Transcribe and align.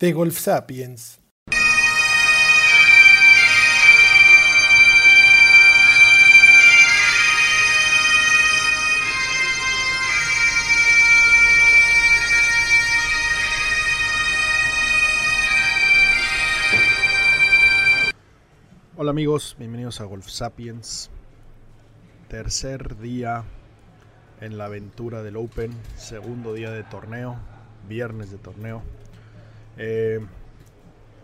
De 0.00 0.14
Golf 0.14 0.38
Sapiens. 0.38 1.20
Hola 18.96 19.10
amigos, 19.10 19.54
bienvenidos 19.58 20.00
a 20.00 20.04
Golf 20.04 20.26
Sapiens. 20.28 21.10
Tercer 22.28 22.98
día 23.00 23.44
en 24.40 24.56
la 24.56 24.64
aventura 24.64 25.22
del 25.22 25.36
Open, 25.36 25.72
segundo 25.96 26.54
día 26.54 26.70
de 26.70 26.84
torneo, 26.84 27.36
viernes 27.86 28.30
de 28.30 28.38
torneo. 28.38 28.82
Eh, 29.82 30.20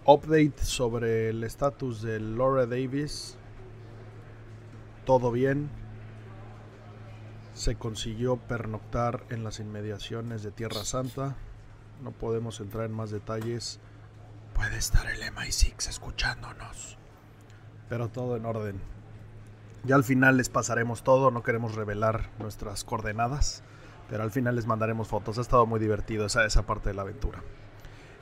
update 0.07 0.55
sobre 0.62 1.29
el 1.29 1.45
estatus 1.45 2.01
de 2.01 2.19
Laura 2.19 2.65
Davis. 2.65 3.37
Todo 5.05 5.31
bien. 5.31 5.69
Se 7.53 7.75
consiguió 7.75 8.37
pernoctar 8.37 9.25
en 9.29 9.45
las 9.45 9.61
inmediaciones 9.61 10.43
de 10.43 10.53
Tierra 10.53 10.87
Santa. 10.87 11.37
No 12.03 12.13
podemos 12.13 12.59
entrar 12.61 12.87
en 12.87 12.93
más 12.93 13.11
detalles. 13.11 13.79
Puede 14.55 14.79
estar 14.79 15.07
el 15.07 15.20
MI6 15.20 15.91
escuchándonos. 15.91 16.97
Pero 17.91 18.09
todo 18.09 18.37
en 18.37 18.47
orden. 18.47 18.81
Ya 19.85 19.97
al 19.97 20.05
final 20.05 20.39
les 20.39 20.48
pasaremos 20.48 21.03
todo. 21.03 21.31
No 21.31 21.43
queremos 21.43 21.75
revelar 21.75 22.31
nuestras 22.39 22.85
coordenadas. 22.85 23.63
Pero 24.09 24.23
al 24.23 24.31
final 24.31 24.57
les 24.57 24.65
mandaremos 24.65 25.09
fotos. 25.09 25.37
Ha 25.37 25.43
estado 25.43 25.67
muy 25.67 25.79
divertido 25.79 26.25
esa, 26.25 26.47
esa 26.47 26.65
parte 26.65 26.89
de 26.89 26.95
la 26.95 27.03
aventura. 27.03 27.43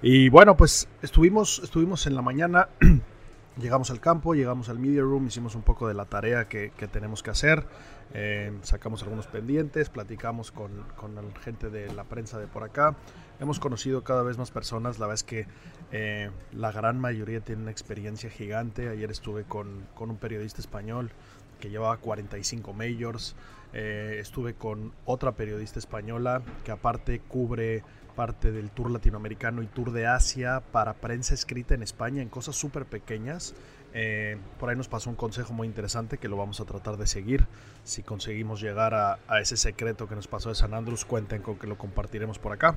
Y 0.07 0.29
bueno, 0.29 0.55
pues 0.55 0.87
estuvimos, 1.01 1.63
estuvimos 1.65 2.07
en 2.07 2.15
la 2.15 2.21
mañana, 2.21 2.69
llegamos 3.59 3.91
al 3.91 4.01
campo, 4.01 4.35
llegamos 4.35 4.69
al 4.69 4.79
media 4.79 5.01
room, 5.01 5.29
hicimos 5.29 5.55
un 5.55 5.63
poco 5.63 5.89
de 5.89 5.95
la 5.95 6.05
tarea 6.05 6.47
que, 6.47 6.71
tenemos 6.93 7.23
que 7.23 7.31
hacer, 7.31 7.65
eh, 8.13 8.53
sacamos 8.61 9.03
algunos 9.03 9.27
pendientes, 9.29 9.89
platicamos 9.89 10.53
con, 10.53 10.73
con, 10.95 11.15
la 11.15 11.23
gente 11.41 11.71
de 11.71 11.91
la 11.95 12.05
prensa 12.05 12.39
de 12.39 12.47
por 12.47 12.65
acá, 12.65 12.97
hemos 13.41 13.59
conocido 13.61 14.05
cada 14.05 14.23
vez 14.23 14.37
más 14.37 14.51
personas, 14.51 14.99
la 14.99 15.07
verdad 15.07 15.15
es 15.15 15.25
que 15.25 15.47
eh, 15.91 16.31
la 16.53 16.71
gran 16.71 17.01
mayoría 17.01 17.41
tiene 17.41 17.63
una 17.63 17.71
experiencia 17.71 18.29
gigante, 18.29 18.91
ayer 18.91 19.11
estuve 19.11 19.45
con, 19.45 19.87
con 19.95 20.11
un 20.11 20.19
periodista 20.19 20.61
español 20.61 21.13
que 21.61 21.71
llevaba 21.71 21.97
45 21.97 22.75
majors, 22.75 23.37
eh, 23.73 24.19
estuve 24.21 24.53
con 24.53 24.93
otra 25.07 25.33
periodista 25.33 25.79
española 25.79 26.43
que 26.63 26.73
aparte 26.73 27.21
cubre 27.21 27.83
parte 28.15 28.53
del 28.53 28.71
tour 28.71 28.91
latinoamericano 28.91 29.63
y 29.63 29.67
tour 29.67 29.93
de 29.93 30.07
Asia 30.07 30.63
para 30.73 30.95
prensa 30.95 31.35
escrita 31.35 31.75
en 31.75 31.83
España 31.83 32.23
en 32.23 32.29
cosas 32.29 32.57
súper 32.57 32.87
pequeñas. 32.87 33.55
Eh, 33.93 34.39
por 34.59 34.71
ahí 34.71 34.77
nos 34.77 34.89
pasó 34.89 35.09
un 35.11 35.17
consejo 35.17 35.53
muy 35.53 35.69
interesante 35.69 36.19
que 36.19 36.29
lo 36.29 36.37
vamos 36.37 36.61
a 36.61 36.65
tratar 36.65 36.97
de 36.97 37.07
seguir. 37.07 37.47
Si 37.85 38.03
conseguimos 38.03 38.61
llegar 38.61 38.95
a, 38.95 39.19
a 39.29 39.41
ese 39.41 39.57
secreto 39.57 40.09
que 40.09 40.15
nos 40.15 40.27
pasó 40.27 40.49
de 40.49 40.55
San 40.55 40.75
Andrés, 40.75 41.05
cuenten 41.05 41.43
con 41.43 41.59
que 41.59 41.67
lo 41.67 41.79
compartiremos 41.79 42.39
por 42.39 42.53
acá. 42.53 42.77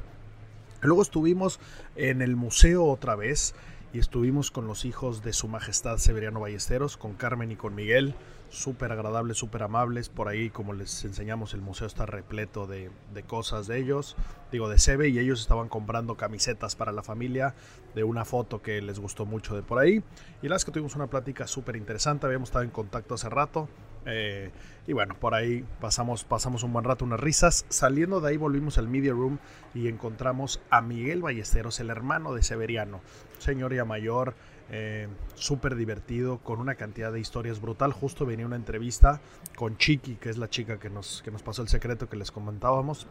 Luego 0.82 1.02
estuvimos 1.02 1.60
en 1.96 2.22
el 2.22 2.36
museo 2.36 2.86
otra 2.86 3.16
vez 3.16 3.56
y 3.94 4.00
estuvimos 4.00 4.52
con 4.52 4.68
los 4.68 4.86
hijos 4.86 5.24
de 5.24 5.34
Su 5.34 5.48
Majestad 5.48 5.98
Severiano 5.98 6.40
Ballesteros, 6.40 6.98
con 6.98 7.14
Carmen 7.14 7.52
y 7.52 7.56
con 7.56 7.76
Miguel 7.76 8.16
súper 8.50 8.92
agradables, 8.92 9.38
súper 9.38 9.64
amables. 9.64 10.10
Por 10.10 10.28
ahí, 10.28 10.50
como 10.50 10.74
les 10.74 11.04
enseñamos, 11.06 11.54
el 11.54 11.62
museo 11.62 11.88
está 11.88 12.06
repleto 12.06 12.68
de, 12.68 12.90
cosas 13.28 13.68
de 13.68 13.80
ellos, 13.80 14.16
digo, 14.52 14.70
de 14.70 14.80
Sebe, 14.80 15.10
y 15.10 15.20
ellos 15.20 15.42
estaban 15.42 15.70
comprando 15.70 16.16
camisetas 16.16 16.76
para 16.76 16.92
la 16.92 17.04
familia 17.04 17.56
de 17.96 18.04
una 18.04 18.26
foto 18.26 18.62
que 18.62 18.82
les 18.82 19.00
gustó 19.00 19.26
mucho 19.26 19.56
de 19.56 19.64
por 19.64 19.80
ahí. 19.80 20.04
Y 20.42 20.48
la 20.48 20.56
es 20.56 20.66
que 20.66 20.72
tuvimos 20.72 20.96
una 20.96 21.08
plática 21.08 21.48
súper 21.48 21.76
interesante, 21.76 22.26
habíamos 22.26 22.50
estado 22.50 22.64
en 22.64 22.72
contacto 22.72 23.16
hace 23.16 23.30
rato. 23.30 23.68
Eh, 24.08 24.52
y 24.88 24.94
bueno, 24.94 25.16
por 25.20 25.36
ahí 25.36 25.66
pasamos, 25.82 26.24
pasamos 26.24 26.64
un 26.64 26.72
buen 26.72 26.86
rato, 26.86 27.04
unas 27.04 27.20
risas. 27.20 27.66
Saliendo 27.68 28.22
de 28.22 28.30
ahí 28.30 28.38
volvimos 28.38 28.78
al 28.78 28.88
Media 28.88 29.12
Room 29.12 29.38
y 29.74 29.90
encontramos 29.90 30.62
a 30.70 30.82
Miguel 30.82 31.22
Ballesteros, 31.22 31.80
el 31.82 31.90
hermano 31.90 32.34
de 32.34 32.42
Severiano, 32.42 33.02
señor 33.38 33.74
ya 33.74 33.84
mayor, 33.84 34.34
eh, 34.70 35.10
súper 35.36 35.76
divertido, 35.76 36.38
con 36.40 36.60
una 36.60 36.76
cantidad 36.76 37.12
de 37.12 37.20
historias 37.20 37.60
brutal. 37.60 37.92
Justo 37.92 38.26
venía 38.26 38.46
una 38.46 38.56
entrevista 38.56 39.20
con 39.58 39.78
Chiqui, 39.78 40.16
que 40.16 40.30
es 40.30 40.38
la 40.38 40.50
chica 40.50 40.80
que 40.80 40.90
nos, 40.90 41.22
que 41.22 41.32
nos 41.32 41.44
pasó 41.44 41.62
el 41.62 41.68
secreto 41.68 42.08
que 42.08 42.16
les 42.16 42.32
comentábamos. 42.32 43.08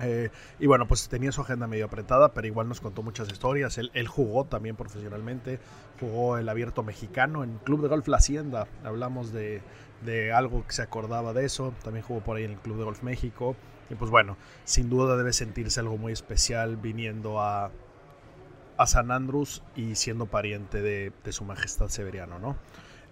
Eh, 0.00 0.30
y 0.58 0.66
bueno, 0.66 0.86
pues 0.86 1.08
tenía 1.08 1.32
su 1.32 1.40
agenda 1.40 1.66
medio 1.66 1.86
apretada, 1.86 2.32
pero 2.32 2.46
igual 2.46 2.68
nos 2.68 2.80
contó 2.80 3.02
muchas 3.02 3.30
historias. 3.30 3.78
Él, 3.78 4.08
jugó 4.08 4.44
también 4.44 4.76
profesionalmente, 4.76 5.58
jugó 6.00 6.38
el 6.38 6.48
abierto 6.48 6.82
mexicano 6.82 7.44
en 7.44 7.58
Club 7.58 7.82
de 7.82 7.88
Golf 7.88 8.08
La 8.08 8.18
Hacienda. 8.18 8.66
Hablamos 8.84 9.32
de, 9.32 9.62
de 10.04 10.32
algo 10.32 10.66
que 10.66 10.72
se 10.72 10.82
acordaba 10.82 11.32
de 11.32 11.44
eso. 11.44 11.74
También 11.82 12.04
jugó 12.04 12.20
por 12.20 12.36
ahí 12.36 12.44
en 12.44 12.52
el 12.52 12.58
Club 12.58 12.78
de 12.78 12.84
Golf 12.84 13.02
México. 13.02 13.56
Y 13.90 13.94
pues 13.94 14.10
bueno, 14.10 14.36
sin 14.64 14.90
duda 14.90 15.16
debe 15.16 15.32
sentirse 15.32 15.80
algo 15.80 15.96
muy 15.96 16.12
especial 16.12 16.76
viniendo 16.76 17.40
a, 17.40 17.70
a 18.76 18.86
San 18.86 19.10
Andrés 19.10 19.62
y 19.74 19.94
siendo 19.94 20.26
pariente 20.26 20.82
de, 20.82 21.12
su 21.30 21.44
majestad 21.44 21.88
Severiano, 21.88 22.38
¿no? 22.38 22.56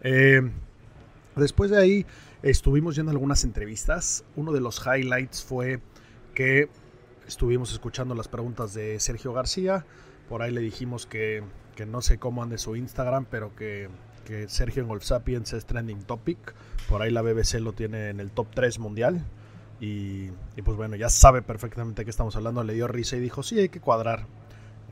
Eh, 0.02 0.42
después 1.36 1.70
de 1.70 1.78
ahí 1.78 2.06
estuvimos 2.42 2.96
yendo 2.96 3.10
algunas 3.12 3.44
entrevistas. 3.44 4.24
Uno 4.36 4.52
de 4.52 4.60
los 4.60 4.84
highlights 4.84 5.42
fue 5.42 5.80
que 6.34 6.68
estuvimos 7.26 7.72
escuchando 7.72 8.14
las 8.14 8.28
preguntas 8.28 8.74
de 8.74 9.00
Sergio 9.00 9.32
García. 9.32 9.84
Por 10.28 10.42
ahí 10.42 10.50
le 10.50 10.60
dijimos 10.60 11.06
que, 11.06 11.42
no 11.86 12.02
sé 12.02 12.18
cómo 12.18 12.42
ande 12.42 12.58
su 12.58 12.76
Instagram, 12.76 13.26
pero 13.30 13.54
que, 13.56 13.88
Sergio 14.48 14.82
en 14.82 14.88
Golf 14.88 15.04
Sapiens 15.04 15.52
es 15.52 15.66
trending 15.66 16.02
topic. 16.02 16.54
Por 16.88 17.02
ahí 17.02 17.10
la 17.10 17.22
BBC 17.22 17.60
lo 17.60 17.72
tiene 17.72 18.10
en 18.10 18.20
el 18.20 18.30
top 18.30 18.48
3 18.54 18.78
mundial. 18.78 19.24
Y, 19.80 20.30
y, 20.56 20.62
pues 20.64 20.76
bueno, 20.76 20.96
ya 20.96 21.08
sabe 21.08 21.42
perfectamente 21.42 22.02
de 22.02 22.04
qué 22.04 22.10
estamos 22.10 22.36
hablando. 22.36 22.62
Le 22.64 22.74
dio 22.74 22.88
risa 22.88 23.16
y 23.16 23.20
dijo, 23.20 23.42
sí, 23.42 23.58
hay 23.58 23.68
que 23.68 23.80
cuadrar. 23.80 24.26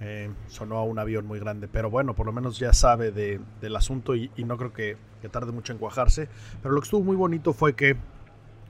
Eh, 0.04 0.28
sonó 0.48 0.78
a 0.78 0.82
un 0.82 0.98
avión 0.98 1.26
muy 1.26 1.38
grande, 1.38 1.68
pero 1.68 1.88
bueno, 1.88 2.14
por 2.14 2.26
lo 2.26 2.32
menos 2.32 2.58
ya 2.58 2.72
sabe 2.72 3.12
del 3.12 3.76
asunto 3.76 4.16
y, 4.16 4.30
no 4.38 4.56
creo 4.56 4.72
que, 4.72 4.96
tarde 5.30 5.52
mucho 5.52 5.72
en 5.72 5.78
cuajarse. 5.78 6.28
Pero 6.60 6.74
lo 6.74 6.80
que 6.80 6.86
estuvo 6.86 7.04
muy 7.04 7.14
bonito 7.14 7.52
fue 7.52 7.74
que, 7.74 7.96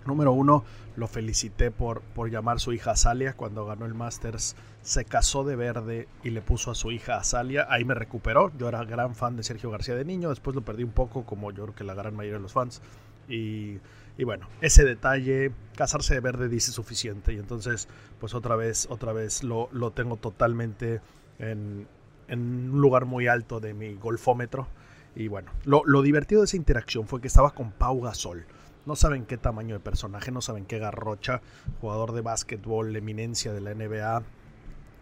número 0.07 0.33
uno, 0.33 0.65
lo 0.97 1.07
felicité 1.07 1.71
por, 1.71 2.01
por 2.01 2.31
llamar 2.31 2.61
su 2.61 2.73
hija 2.73 2.93
Azalia 2.93 3.35
cuando 3.35 3.67
ganó 3.67 3.87
el 3.87 3.95
Masters. 3.95 4.57
Se 4.83 5.05
casó 5.05 5.45
de 5.45 5.57
verde 5.57 6.09
y 6.23 6.31
le 6.31 6.43
puso 6.43 6.71
a 6.71 6.75
su 6.75 6.91
hija 6.91 7.17
Azalia. 7.17 7.67
Ahí 7.71 7.85
me 7.85 7.95
recuperó. 7.95 8.53
Yo 8.59 8.69
era 8.69 8.85
gran 8.85 9.15
fan 9.15 9.37
de 9.37 9.43
Sergio 9.43 9.71
García 9.71 9.95
de 9.95 10.05
niño. 10.05 10.29
Después 10.31 10.55
lo 10.57 10.63
perdí 10.63 10.85
un 10.85 10.93
poco, 10.93 11.25
como 11.25 11.51
yo 11.51 11.65
creo 11.65 11.75
que 11.75 11.85
la 11.85 11.95
gran 11.95 12.15
mayoría 12.15 12.39
de 12.39 12.43
los 12.43 12.53
fans. 12.53 12.83
Y, 13.29 13.79
bueno, 14.25 14.49
ese 14.61 14.85
detalle, 14.85 15.53
casarse 15.77 16.15
de 16.15 16.21
verde 16.21 16.49
dice 16.49 16.73
suficiente. 16.73 17.33
Y 17.33 17.39
entonces, 17.39 17.89
pues 18.21 18.35
otra 18.35 18.57
vez, 18.57 18.87
otra 18.91 19.13
vez 19.13 19.43
lo, 19.43 19.69
lo 19.73 19.93
tengo 19.93 20.17
totalmente 20.17 21.01
en, 21.39 21.87
un 22.29 22.81
lugar 22.81 23.05
muy 23.05 23.27
alto 23.27 23.61
de 23.61 23.75
mi 23.75 23.95
golfómetro. 23.95 24.69
Y 25.15 25.29
bueno, 25.29 25.51
lo, 25.65 26.03
divertido 26.03 26.41
de 26.41 26.47
esa 26.47 26.57
interacción 26.57 27.07
fue 27.07 27.21
que 27.21 27.27
estaba 27.27 27.51
con 27.51 27.73
Pau 27.73 28.01
Gasol. 28.01 28.47
No 28.85 28.97
saben 28.97 29.27
qué 29.27 29.39
tamaño 29.39 29.75
de 29.75 29.81
personaje, 29.81 30.33
no 30.33 30.41
saben 30.41 30.65
qué 30.65 30.79
garrocha, 30.79 31.41
jugador 31.81 32.13
de 32.13 32.21
básquetbol, 32.21 32.95
eminencia 32.97 33.53
de 33.53 33.61
la 33.61 33.75
NBA, 33.75 34.23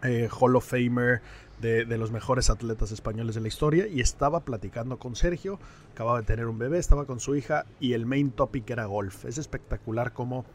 eh, 0.03 0.29
Hall 0.39 0.55
of 0.55 0.65
Famer, 0.65 1.21
de, 1.61 1.85
los 1.97 2.11
mejores 2.11 2.49
atletas 2.49 2.91
españoles 2.91 3.35
de 3.35 3.41
la 3.41 3.47
historia. 3.47 3.87
Y 3.87 4.01
estaba 4.01 4.41
platicando 4.41 4.99
con 4.99 5.15
Sergio, 5.15 5.59
acababa 5.93 6.19
de 6.19 6.25
tener 6.25 6.47
un 6.47 6.59
bebé, 6.59 6.77
estaba 6.77 7.05
con 7.05 7.19
su 7.19 7.35
hija 7.35 7.65
y 7.79 7.93
el 7.93 8.05
main 8.05 8.31
topic 8.31 8.69
era 8.69 8.85
golf. 8.85 9.25
Es 9.25 9.37
espectacular 9.37 10.13
cómo 10.13 10.45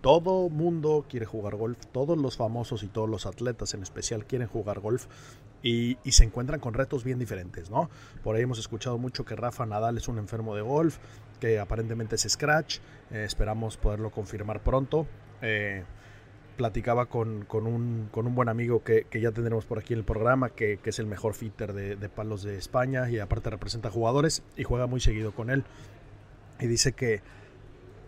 todo 0.00 0.48
mundo 0.48 1.04
quiere 1.08 1.26
jugar 1.26 1.56
golf, 1.56 1.78
todos 1.92 2.16
los 2.16 2.36
famosos 2.36 2.82
y 2.82 2.88
todos 2.88 3.08
los 3.08 3.26
atletas 3.26 3.74
en 3.74 3.82
especial 3.82 4.24
quieren 4.24 4.48
jugar 4.48 4.80
golf 4.80 5.06
y, 5.62 5.98
se 6.10 6.24
encuentran 6.24 6.60
con 6.60 6.74
retos 6.74 7.04
bien 7.04 7.18
diferentes, 7.18 7.70
¿no? 7.70 7.90
Por 8.22 8.36
ahí 8.36 8.42
hemos 8.42 8.58
escuchado 8.58 8.96
mucho 8.98 9.24
que 9.24 9.36
Rafa 9.36 9.66
Nadal 9.66 9.98
es 9.98 10.08
un 10.08 10.18
enfermo 10.18 10.54
de 10.54 10.62
golf, 10.62 10.98
que 11.40 11.58
aparentemente 11.58 12.16
es 12.16 12.26
scratch, 12.28 12.78
eh, 13.10 13.24
esperamos 13.24 13.76
poderlo 13.76 14.10
confirmar 14.10 14.62
pronto. 14.62 15.06
Eh, 15.42 15.84
platicaba 16.56 17.06
con, 17.06 17.46
con, 17.46 17.66
un, 17.66 18.08
con 18.10 18.26
un 18.26 18.34
buen 18.34 18.50
amigo 18.50 18.84
que, 18.84 19.04
que, 19.04 19.20
ya 19.22 19.32
tendremos 19.32 19.64
por 19.64 19.78
aquí 19.78 19.94
en 19.94 20.00
el 20.00 20.04
programa, 20.04 20.50
que, 20.50 20.76
que 20.76 20.90
es 20.90 20.98
el 20.98 21.06
mejor 21.06 21.32
fitter 21.32 21.72
de, 21.72 21.96
de, 21.96 22.08
palos 22.10 22.42
de 22.42 22.58
España 22.58 23.08
y 23.10 23.18
aparte 23.18 23.48
representa 23.48 23.90
jugadores 23.90 24.42
y 24.58 24.64
juega 24.64 24.86
muy 24.86 25.00
seguido 25.00 25.32
con 25.32 25.48
él. 25.48 25.64
Y 26.60 26.66
dice 26.66 26.92
que 26.92 27.22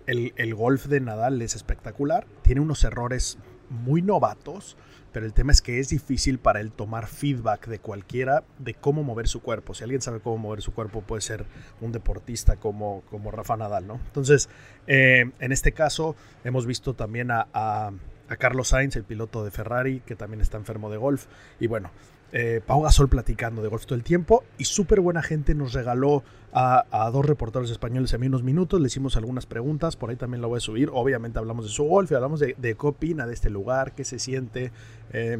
el, 0.06 0.34
el 0.36 0.54
golf 0.54 0.84
de 0.86 1.00
Nadal 1.00 1.40
es 1.40 1.56
espectacular, 1.56 2.26
tiene 2.42 2.60
unos 2.60 2.84
errores 2.84 3.38
muy 3.70 4.02
novatos, 4.02 4.76
pero 5.12 5.26
el 5.26 5.32
tema 5.32 5.52
es 5.52 5.60
que 5.60 5.78
es 5.78 5.90
difícil 5.90 6.38
para 6.38 6.60
él 6.60 6.72
tomar 6.72 7.06
feedback 7.06 7.66
de 7.66 7.78
cualquiera 7.78 8.44
de 8.58 8.74
cómo 8.74 9.02
mover 9.02 9.28
su 9.28 9.42
cuerpo. 9.42 9.74
Si 9.74 9.84
alguien 9.84 10.00
sabe 10.00 10.20
cómo 10.20 10.38
mover 10.38 10.62
su 10.62 10.72
cuerpo, 10.72 11.02
puede 11.02 11.22
ser 11.22 11.44
un 11.80 11.92
deportista 11.92 12.56
como, 12.56 13.02
como 13.10 13.30
Rafa 13.30 13.56
Nadal, 13.56 13.86
¿no? 13.86 14.00
Entonces, 14.06 14.48
eh, 14.86 15.30
en 15.38 15.52
este 15.52 15.72
caso, 15.72 16.16
hemos 16.44 16.66
visto 16.66 16.94
también 16.94 17.30
a, 17.30 17.46
a, 17.52 17.92
a, 18.28 18.36
Carlos 18.36 18.68
Sainz, 18.68 18.96
el 18.96 19.04
piloto 19.04 19.44
de 19.44 19.50
Ferrari, 19.50 20.00
que 20.00 20.16
también 20.16 20.40
está 20.40 20.56
enfermo 20.56 20.90
de 20.90 20.96
golf. 20.96 21.26
Y 21.60 21.66
bueno, 21.66 21.90
eh, 22.32 22.62
Pau 22.66 22.82
Gasol 22.82 23.08
platicando 23.08 23.62
de 23.62 23.68
golf 23.68 23.84
todo 23.84 23.94
el 23.94 24.02
tiempo. 24.02 24.44
Y 24.58 24.64
súper 24.64 25.00
buena 25.00 25.22
gente 25.22 25.54
nos 25.54 25.74
regaló 25.74 26.24
a, 26.52 27.10
dos 27.12 27.24
reporteros 27.24 27.70
españoles 27.70 28.14
a 28.14 28.18
mí 28.18 28.26
unos 28.26 28.42
minutos. 28.42 28.80
Le 28.80 28.86
hicimos 28.86 29.16
algunas 29.16 29.46
preguntas, 29.46 29.96
por 29.96 30.10
ahí 30.10 30.16
también 30.16 30.40
lo 30.40 30.48
voy 30.48 30.58
a 30.58 30.60
subir. 30.60 30.90
Obviamente 30.92 31.38
hablamos 31.38 31.66
de 31.66 31.70
su 31.70 31.84
golf 31.84 32.10
y 32.10 32.14
hablamos 32.14 32.40
de, 32.40 32.54
de 32.58 32.74
qué 32.74 32.86
opina 32.86 33.26
de 33.26 33.34
este 33.34 33.50
lugar, 33.50 33.92
qué 33.94 34.04
se 34.04 34.18
siente. 34.18 34.72
Eh, 35.12 35.38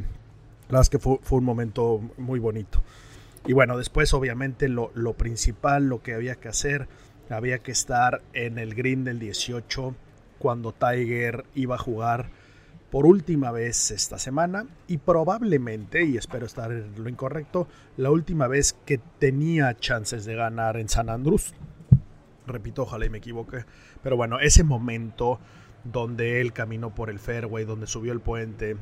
la 0.69 0.79
verdad 0.79 0.83
es 0.83 0.91
que 0.91 0.99
fue, 0.99 1.19
fue, 1.23 1.39
un 1.39 1.45
momento 1.45 2.01
muy 2.19 2.39
bonito. 2.39 2.83
Y 3.47 3.55
bueno, 3.55 3.77
después 3.77 4.13
obviamente 4.15 4.69
lo, 4.69 4.91
lo, 4.95 5.15
principal, 5.15 5.87
lo 5.89 6.03
que 6.03 6.15
había 6.15 6.37
que 6.37 6.49
hacer, 6.49 6.89
había 7.29 7.59
que 7.59 7.73
estar 7.73 8.23
en 8.35 8.59
el 8.59 8.75
green 8.75 9.05
del 9.05 9.19
18 9.19 9.95
cuando 10.39 10.73
Tiger 10.73 11.45
iba 11.55 11.77
a 11.77 11.79
jugar 11.79 12.31
por 12.93 13.07
última 13.07 13.51
vez 13.51 13.91
esta 13.91 14.19
semana 14.19 14.67
y 14.87 14.99
probablemente, 14.99 16.05
y 16.05 16.19
espero 16.19 16.45
estar 16.45 16.71
en 16.71 17.03
lo 17.03 17.09
incorrecto, 17.09 17.67
la 17.97 18.11
última 18.11 18.49
vez 18.49 18.75
que 18.85 19.01
tenía 19.19 19.75
chances 19.79 20.27
de 20.27 20.35
ganar 20.35 20.77
en 20.77 20.91
San 20.91 21.09
Andrés. 21.09 21.55
Repito, 22.47 22.83
ojalá 22.83 23.07
y 23.07 23.09
me 23.09 23.17
equivoque. 23.17 23.65
Pero 24.03 24.19
bueno, 24.19 24.41
ese 24.41 24.63
momento 24.63 25.41
donde 25.85 26.43
él 26.43 26.53
caminó 26.53 26.95
por 26.95 27.09
el 27.09 27.19
fairway, 27.19 27.65
donde 27.65 27.87
subió 27.87 28.13
el 28.13 28.21
puente, 28.21 28.77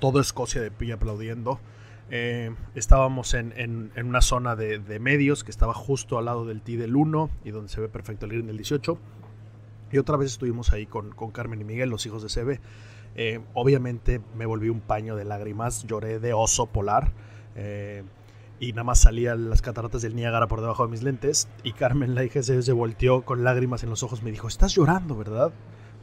todo 0.00 0.18
Escocia 0.18 0.62
de 0.62 0.70
pie 0.70 0.94
aplaudiendo. 0.94 1.60
Eh, 2.08 2.54
estábamos 2.74 3.34
en, 3.34 3.52
en, 3.56 4.06
una 4.06 4.22
zona 4.22 4.56
de, 4.56 4.78
de, 4.78 4.98
medios 4.98 5.44
que 5.44 5.50
estaba 5.50 5.74
justo 5.74 6.16
al 6.16 6.24
lado 6.24 6.46
del 6.46 6.62
tee 6.62 6.78
del 6.78 6.96
1 6.96 7.28
y 7.44 7.50
donde 7.50 7.68
se 7.68 7.82
ve 7.82 7.90
perfecto 7.90 8.24
el 8.24 8.32
green 8.32 8.46
del 8.46 8.56
18. 8.56 8.98
Y 9.94 9.98
otra 9.98 10.16
vez 10.16 10.32
estuvimos 10.32 10.72
ahí 10.72 10.86
con, 10.86 11.12
con 11.12 11.30
Carmen 11.30 11.60
y 11.60 11.64
Miguel, 11.64 11.88
los 11.88 12.04
hijos 12.04 12.20
de 12.20 12.28
Sebe. 12.28 12.60
Eh, 13.14 13.40
obviamente 13.52 14.20
me 14.34 14.44
volví 14.44 14.68
un 14.68 14.80
paño 14.80 15.14
de 15.14 15.24
lágrimas, 15.24 15.84
lloré 15.84 16.18
de 16.18 16.32
oso 16.32 16.66
polar. 16.66 17.12
Eh, 17.54 18.02
y 18.58 18.72
nada 18.72 18.82
más 18.82 19.02
salían 19.02 19.50
las 19.50 19.62
cataratas 19.62 20.02
del 20.02 20.16
Niágara 20.16 20.48
por 20.48 20.60
debajo 20.62 20.84
de 20.84 20.90
mis 20.90 21.04
lentes. 21.04 21.46
Y 21.62 21.74
Carmen, 21.74 22.16
la 22.16 22.24
hija 22.24 22.42
se 22.42 22.72
volteó 22.72 23.22
con 23.22 23.44
lágrimas 23.44 23.84
en 23.84 23.90
los 23.90 24.02
ojos. 24.02 24.24
Me 24.24 24.32
dijo: 24.32 24.48
Estás 24.48 24.74
llorando, 24.74 25.16
¿verdad? 25.16 25.52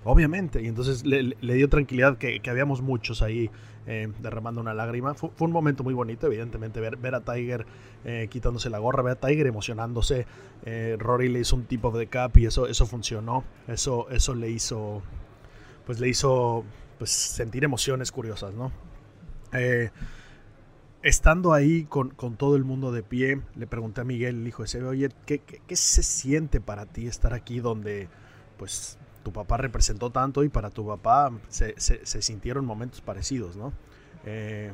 Obviamente. 0.03 0.61
Y 0.61 0.67
entonces 0.67 1.05
le, 1.05 1.35
dio 1.53 1.69
tranquilidad 1.69 2.17
que, 2.17 2.39
que, 2.39 2.49
habíamos 2.49 2.81
muchos 2.81 3.21
ahí 3.21 3.51
eh, 3.85 4.11
derramando 4.19 4.59
una 4.59 4.73
lágrima. 4.73 5.13
Fue, 5.13 5.29
un 5.39 5.51
momento 5.51 5.83
muy 5.83 5.93
bonito, 5.93 6.27
evidentemente, 6.27 6.79
ver, 6.79 6.97
ver 6.97 7.15
a 7.15 7.21
Tiger 7.21 7.65
eh, 8.03 8.27
quitándose 8.29 8.69
la 8.69 8.79
gorra, 8.79 9.03
ver 9.03 9.13
a 9.13 9.19
Tiger 9.19 9.45
emocionándose. 9.45 10.25
Eh, 10.65 10.95
Rory 10.99 11.29
le 11.29 11.39
hizo 11.39 11.55
un 11.55 11.65
tipo 11.65 11.91
de 11.91 12.07
cap 12.07 12.35
y 12.37 12.45
eso, 12.47 12.67
eso 12.67 12.85
funcionó. 12.87 13.43
Eso, 13.67 14.09
eso 14.09 14.33
le 14.33 14.49
hizo. 14.49 15.03
Pues 15.85 15.99
le 15.99 16.09
hizo 16.09 16.63
pues, 16.97 17.11
sentir 17.11 17.63
emociones 17.63 18.11
curiosas, 18.11 18.53
¿no? 18.53 18.71
Estando 21.03 21.53
ahí 21.53 21.83
con, 21.83 22.11
con, 22.11 22.37
todo 22.37 22.55
el 22.55 22.63
mundo 22.63 22.91
de 22.91 23.01
pie, 23.01 23.41
le 23.55 23.65
pregunté 23.65 24.01
a 24.01 24.03
Miguel, 24.03 24.41
el 24.41 24.47
hijo 24.47 24.61
de 24.61 24.67
Sebe, 24.67 24.87
oye, 24.87 25.09
¿qué, 25.25 25.39
¿qué, 25.39 25.59
qué, 25.65 25.75
se 25.75 26.03
siente 26.03 26.61
para 26.61 26.85
ti 26.85 27.07
estar 27.07 27.33
aquí 27.33 27.59
donde 27.59 28.07
pues 28.57 28.99
tu 29.23 29.31
papá 29.31 29.57
representó 29.57 30.09
tanto 30.09 30.43
y 30.43 30.49
para 30.49 30.69
tu 30.69 30.87
papá 30.87 31.31
se, 31.49 31.75
se, 31.77 32.21
sintieron 32.21 32.65
momentos 32.65 33.01
parecidos, 33.01 33.55
¿no? 33.55 33.73
Eh, 34.25 34.71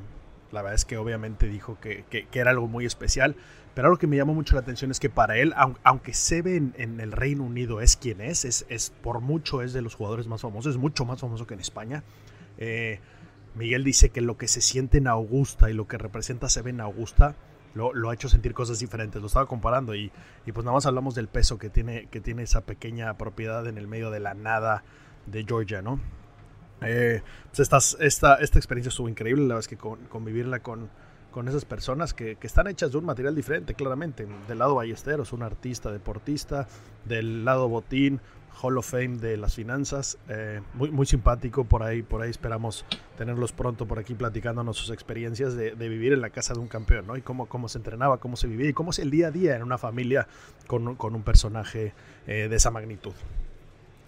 la 0.51 0.61
verdad 0.61 0.75
es 0.75 0.85
que 0.85 0.97
obviamente 0.97 1.47
dijo 1.47 1.77
que, 1.79 2.05
que, 2.09 2.27
era 2.39 2.51
algo 2.51 2.67
muy 2.67 2.85
especial, 2.85 3.35
pero 3.73 3.87
algo 3.87 3.97
que 3.97 4.07
me 4.07 4.15
llamó 4.15 4.33
mucho 4.33 4.55
la 4.55 4.61
atención 4.61 4.91
es 4.91 4.99
que 4.99 5.09
para 5.09 5.37
él, 5.37 5.53
aunque 5.83 6.13
Sebe 6.13 6.55
en, 6.55 6.73
en 6.77 6.99
el 6.99 7.11
Reino 7.11 7.43
Unido 7.43 7.81
es 7.81 7.97
quien 7.97 8.21
es, 8.21 8.45
es, 8.45 8.65
es, 8.69 8.91
por 9.01 9.19
mucho 9.19 9.61
es 9.61 9.73
de 9.73 9.81
los 9.81 9.95
jugadores 9.95 10.27
más 10.27 10.41
famosos, 10.41 10.75
es 10.75 10.77
mucho 10.79 11.05
más 11.05 11.19
famoso 11.19 11.45
que 11.45 11.53
en 11.53 11.59
España. 11.59 12.03
Eh, 12.57 12.99
Miguel 13.55 13.83
dice 13.83 14.09
que 14.09 14.21
lo 14.21 14.37
que 14.37 14.47
se 14.47 14.61
siente 14.61 14.99
en 14.99 15.07
Augusta 15.07 15.69
y 15.69 15.73
lo 15.73 15.87
que 15.87 15.97
representa 15.97 16.47
Sebe 16.47 16.69
en 16.69 16.79
Augusta 16.79 17.35
lo, 17.73 17.93
lo, 17.93 18.09
ha 18.09 18.13
hecho 18.13 18.29
sentir 18.29 18.53
cosas 18.53 18.79
diferentes. 18.79 19.21
Lo 19.21 19.27
estaba 19.27 19.45
comparando 19.45 19.95
y, 19.95 20.11
y, 20.45 20.51
pues 20.51 20.65
nada 20.65 20.75
más 20.75 20.85
hablamos 20.85 21.15
del 21.15 21.27
peso 21.27 21.57
que 21.57 21.69
tiene, 21.69 22.07
que 22.07 22.21
tiene 22.21 22.43
esa 22.43 22.61
pequeña 22.61 23.17
propiedad 23.17 23.67
en 23.67 23.77
el 23.77 23.87
medio 23.87 24.11
de 24.11 24.19
la 24.19 24.33
nada 24.33 24.83
de 25.25 25.43
Georgia, 25.43 25.81
¿no? 25.81 25.99
Eh, 26.81 27.21
pues 27.49 27.59
esta, 27.59 27.77
esta, 28.03 28.35
esta 28.35 28.59
experiencia 28.59 28.89
estuvo 28.89 29.09
increíble, 29.09 29.43
la 29.43 29.55
verdad 29.55 29.59
es 29.61 29.67
que 29.67 29.77
con, 29.77 29.99
convivirla 30.05 30.59
con, 30.59 30.89
con 31.31 31.47
esas 31.47 31.65
personas 31.65 32.13
que, 32.13 32.35
que, 32.35 32.47
están 32.47 32.67
hechas 32.67 32.91
de 32.91 32.97
un 32.97 33.05
material 33.05 33.35
diferente, 33.35 33.73
claramente. 33.73 34.27
Del 34.47 34.59
lado 34.59 34.75
Ballesteros, 34.75 35.33
un 35.33 35.43
artista, 35.43 35.91
deportista, 35.91 36.67
del 37.05 37.45
lado 37.45 37.67
Botín, 37.67 38.21
Hall 38.61 38.77
of 38.77 38.89
Fame 38.89 39.17
de 39.17 39.37
las 39.37 39.55
finanzas, 39.55 40.17
eh, 40.29 40.61
muy, 40.73 40.89
muy 40.89 41.05
simpático, 41.05 41.65
por 41.65 41.83
ahí, 41.83 42.01
por 42.01 42.21
ahí 42.21 42.29
esperamos 42.29 42.85
tenerlos 43.17 43.51
pronto 43.51 43.85
por 43.85 43.99
aquí 43.99 44.15
platicándonos 44.15 44.77
sus 44.77 44.89
experiencias 44.89 45.55
de, 45.55 45.71
vivir 45.75 46.13
en 46.13 46.21
la 46.21 46.29
casa 46.29 46.53
de 46.53 46.59
un 46.59 46.67
campeón, 46.67 47.07
¿no? 47.07 47.17
Y 47.17 47.21
cómo, 47.21 47.47
cómo 47.47 47.69
se 47.69 47.77
entrenaba, 47.77 48.17
cómo 48.17 48.35
se 48.35 48.47
vivía 48.47 48.69
y 48.69 48.73
cómo 48.73 48.91
es 48.91 48.99
el 48.99 49.11
día 49.11 49.27
a 49.27 49.31
día 49.31 49.55
en 49.55 49.63
una 49.63 49.77
familia 49.77 50.27
con, 50.65 50.95
con 50.95 51.15
un 51.15 51.23
personaje 51.23 51.93
eh, 52.25 52.47
de 52.49 52.55
esa 52.55 52.71
magnitud. 52.71 53.13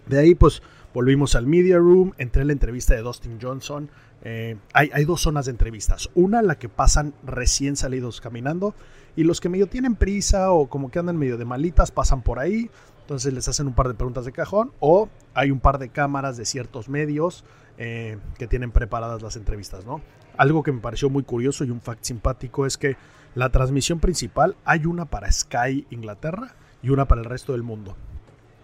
De 0.06 0.18
ahí, 0.18 0.34
pues, 0.34 0.62
volvimos 0.92 1.34
al 1.36 1.46
Media 1.46 1.78
Room, 1.78 2.12
entré 2.18 2.42
en 2.42 2.48
la 2.48 2.52
entrevista 2.52 2.94
de 2.94 3.02
Dustin 3.02 3.38
Johnson. 3.40 3.88
Eh, 4.22 4.56
hay, 4.72 4.90
hay, 4.92 5.04
dos 5.04 5.22
zonas 5.22 5.46
de 5.46 5.52
entrevistas. 5.52 6.10
Una, 6.14 6.42
la 6.42 6.58
que 6.58 6.68
pasan 6.68 7.14
recién 7.24 7.76
salidos 7.76 8.20
caminando, 8.20 8.74
y 9.16 9.24
los 9.24 9.40
que 9.40 9.48
medio 9.48 9.66
tienen 9.66 9.96
prisa 9.96 10.52
o 10.52 10.68
como 10.68 10.90
que 10.90 10.98
andan 10.98 11.16
medio 11.16 11.36
de 11.36 11.44
malitas 11.44 11.90
pasan 11.90 12.22
por 12.22 12.38
ahí. 12.38 12.70
Entonces 13.10 13.34
les 13.34 13.48
hacen 13.48 13.66
un 13.66 13.72
par 13.72 13.88
de 13.88 13.94
preguntas 13.94 14.24
de 14.24 14.30
cajón, 14.30 14.70
o 14.78 15.08
hay 15.34 15.50
un 15.50 15.58
par 15.58 15.80
de 15.80 15.88
cámaras 15.88 16.36
de 16.36 16.44
ciertos 16.44 16.88
medios 16.88 17.44
eh, 17.76 18.18
que 18.38 18.46
tienen 18.46 18.70
preparadas 18.70 19.20
las 19.20 19.34
entrevistas, 19.34 19.84
¿no? 19.84 20.00
Algo 20.36 20.62
que 20.62 20.70
me 20.70 20.78
pareció 20.78 21.10
muy 21.10 21.24
curioso 21.24 21.64
y 21.64 21.70
un 21.70 21.80
fact 21.80 22.04
simpático 22.04 22.66
es 22.66 22.78
que 22.78 22.96
la 23.34 23.48
transmisión 23.48 23.98
principal 23.98 24.54
hay 24.64 24.86
una 24.86 25.06
para 25.06 25.32
Sky 25.32 25.88
Inglaterra 25.90 26.54
y 26.84 26.90
una 26.90 27.08
para 27.08 27.22
el 27.22 27.24
resto 27.24 27.50
del 27.50 27.64
mundo. 27.64 27.96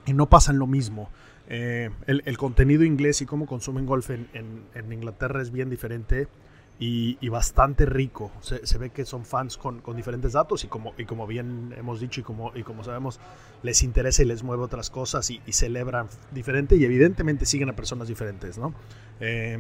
Y 0.07 0.12
no 0.12 0.29
pasan 0.29 0.61
lo 0.61 0.69
mismo. 0.69 1.11
Eh, 1.49 1.91
el, 2.07 2.38
contenido 2.38 2.85
inglés 2.85 3.21
y 3.23 3.26
cómo 3.26 3.47
consumen 3.47 3.85
golf 3.85 4.11
en 4.11 4.93
Inglaterra 4.93 5.43
es 5.43 5.50
bien 5.50 5.71
diferente 5.71 6.29
y, 6.78 7.16
y 7.21 7.28
bastante 7.28 7.87
rico. 7.87 8.30
Se, 8.40 8.66
se, 8.66 8.78
ve 8.78 8.90
que 8.90 9.04
son 9.04 9.25
fans 9.25 9.56
con, 9.56 9.80
con, 9.80 9.97
diferentes 9.97 10.33
datos 10.33 10.64
y 10.64 10.68
como, 10.68 10.95
y 10.99 11.04
como 11.04 11.26
bien 11.26 11.75
hemos 11.76 12.00
dicho 12.00 12.21
y 12.21 12.25
como, 12.25 12.52
y 12.54 12.62
como 12.62 12.85
sabemos, 12.85 13.18
les 13.62 13.83
interesa 13.83 14.23
y 14.23 14.26
les 14.26 14.42
mueve 14.42 14.62
otras 14.62 14.90
cosas 14.90 15.30
y, 15.30 15.40
y 15.47 15.52
celebran 15.52 16.09
diferente 16.33 16.76
y 16.76 16.85
evidentemente 16.85 17.47
siguen 17.47 17.71
a 17.71 17.76
personas 17.76 18.09
diferentes. 18.09 18.59
¿no? 18.59 18.75
Eh, 19.21 19.59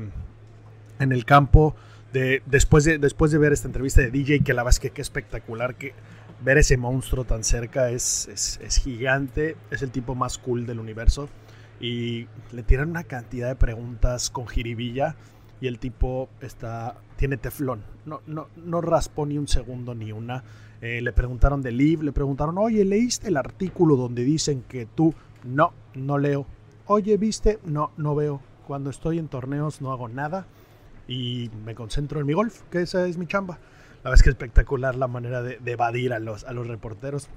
en 0.98 1.12
el 1.12 1.24
campo, 1.24 1.74
de, 2.12 2.42
después, 2.46 2.84
de, 2.84 2.98
después 2.98 3.30
de 3.32 3.38
ver 3.38 3.52
esta 3.52 3.66
entrevista 3.66 4.00
de 4.00 4.10
DJ, 4.10 4.40
que 4.40 4.52
la 4.52 4.62
verdad 4.62 4.76
es 4.76 4.80
que 4.80 4.90
qué 4.90 5.02
espectacular, 5.02 5.74
que 5.74 5.94
ver 6.42 6.58
ese 6.58 6.76
monstruo 6.76 7.24
tan 7.24 7.44
cerca 7.44 7.90
es, 7.90 8.28
es, 8.28 8.60
es 8.62 8.76
gigante, 8.76 9.56
es 9.70 9.82
el 9.82 9.90
tipo 9.90 10.14
más 10.14 10.36
cool 10.36 10.66
del 10.66 10.80
universo 10.80 11.30
y 11.80 12.26
le 12.52 12.62
tiran 12.62 12.90
una 12.90 13.04
cantidad 13.04 13.48
de 13.48 13.56
preguntas 13.56 14.30
con 14.30 14.46
jiribilla 14.46 15.16
y 15.60 15.66
el 15.66 15.78
tipo 15.78 16.28
está 16.40 16.96
tiene 17.16 17.36
teflón. 17.36 17.82
No 18.04 18.20
no 18.26 18.48
no 18.56 18.80
raspó 18.80 19.26
ni 19.26 19.38
un 19.38 19.48
segundo 19.48 19.94
ni 19.94 20.12
una. 20.12 20.44
Eh, 20.80 21.00
le 21.00 21.12
preguntaron 21.12 21.62
de 21.62 21.72
Liv 21.72 22.02
le 22.02 22.12
preguntaron 22.12 22.58
oye 22.58 22.84
leíste 22.84 23.28
el 23.28 23.36
artículo 23.36 23.96
donde 23.96 24.24
dicen 24.24 24.62
que 24.68 24.84
tú 24.84 25.14
no 25.42 25.72
no 25.94 26.18
leo 26.18 26.46
oye 26.86 27.16
viste 27.16 27.58
no 27.64 27.90
no 27.96 28.14
veo. 28.14 28.40
Cuando 28.66 28.90
estoy 28.90 29.18
en 29.18 29.28
torneos 29.28 29.80
no 29.80 29.92
hago 29.92 30.08
nada 30.08 30.46
y 31.08 31.50
me 31.64 31.74
concentro 31.74 32.20
en 32.20 32.26
mi 32.26 32.32
golf 32.32 32.62
que 32.70 32.82
esa 32.82 33.06
es 33.06 33.16
mi 33.16 33.26
chamba. 33.26 33.58
La 34.02 34.10
verdad 34.10 34.14
es 34.16 34.22
que 34.22 34.30
espectacular 34.30 34.94
la 34.94 35.08
manera 35.08 35.42
de, 35.42 35.58
evadir 35.64 36.12
a 36.12 36.18
los 36.18 36.44
a 36.44 36.52
los 36.52 36.66
reporteros 36.66 37.28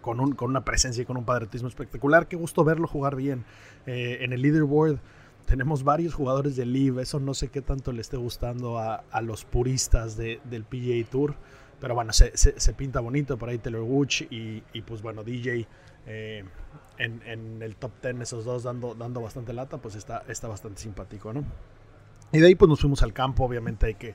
con, 0.00 0.18
un, 0.18 0.34
con, 0.34 0.50
una 0.50 0.64
presencia 0.64 1.02
y 1.02 1.04
con 1.04 1.16
un 1.16 1.24
patriotismo 1.24 1.68
espectacular. 1.68 2.26
Qué 2.26 2.36
gusto 2.36 2.64
verlo 2.64 2.88
jugar 2.88 3.14
bien. 3.14 3.44
Eh, 3.86 4.18
en 4.22 4.32
el 4.32 4.42
leaderboard 4.42 4.98
tenemos 5.46 5.84
varios 5.84 6.14
jugadores 6.14 6.56
de 6.56 6.66
Live. 6.66 7.02
Eso 7.02 7.20
no 7.20 7.34
sé 7.34 7.48
qué 7.48 7.62
tanto 7.62 7.92
le 7.92 8.00
esté 8.00 8.16
gustando 8.16 8.78
a, 8.78 9.04
a 9.10 9.20
los 9.22 9.44
puristas 9.44 10.16
de, 10.16 10.40
del 10.44 10.64
PGA 10.64 11.08
Tour. 11.10 11.36
Pero 11.80 11.94
bueno, 11.94 12.12
se, 12.12 12.36
se, 12.36 12.74
pinta 12.74 13.00
bonito. 13.00 13.36
Por 13.36 13.48
ahí 13.48 13.58
Taylor 13.58 13.82
Woods 13.82 14.22
y, 14.30 14.62
y 14.72 14.82
pues 14.82 15.02
bueno, 15.02 15.24
DJ 15.24 15.66
eh, 16.06 16.44
en, 16.98 17.22
en, 17.26 17.62
el 17.62 17.76
top 17.76 17.92
10, 18.02 18.20
esos 18.20 18.44
dos 18.44 18.62
dando, 18.62 18.94
dando 18.94 19.20
bastante 19.20 19.52
lata, 19.52 19.78
pues 19.78 19.94
está, 19.94 20.24
está 20.28 20.48
bastante 20.48 20.80
simpático, 20.80 21.32
¿no? 21.32 21.44
Y 22.32 22.38
de 22.38 22.46
ahí 22.46 22.54
pues 22.54 22.68
nos 22.68 22.80
fuimos 22.80 23.02
al 23.02 23.12
campo, 23.12 23.44
obviamente 23.44 23.86
hay 23.86 23.94
que, 23.94 24.14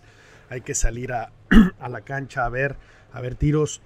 hay 0.49 0.61
que 0.61 0.73
salir 0.73 1.13
a, 1.13 1.31
a 1.79 1.89
la 1.89 2.01
cancha 2.01 2.45
a 2.45 2.49
ver, 2.49 2.77
a 3.13 3.21
ver 3.21 3.35
tiros. 3.35 3.81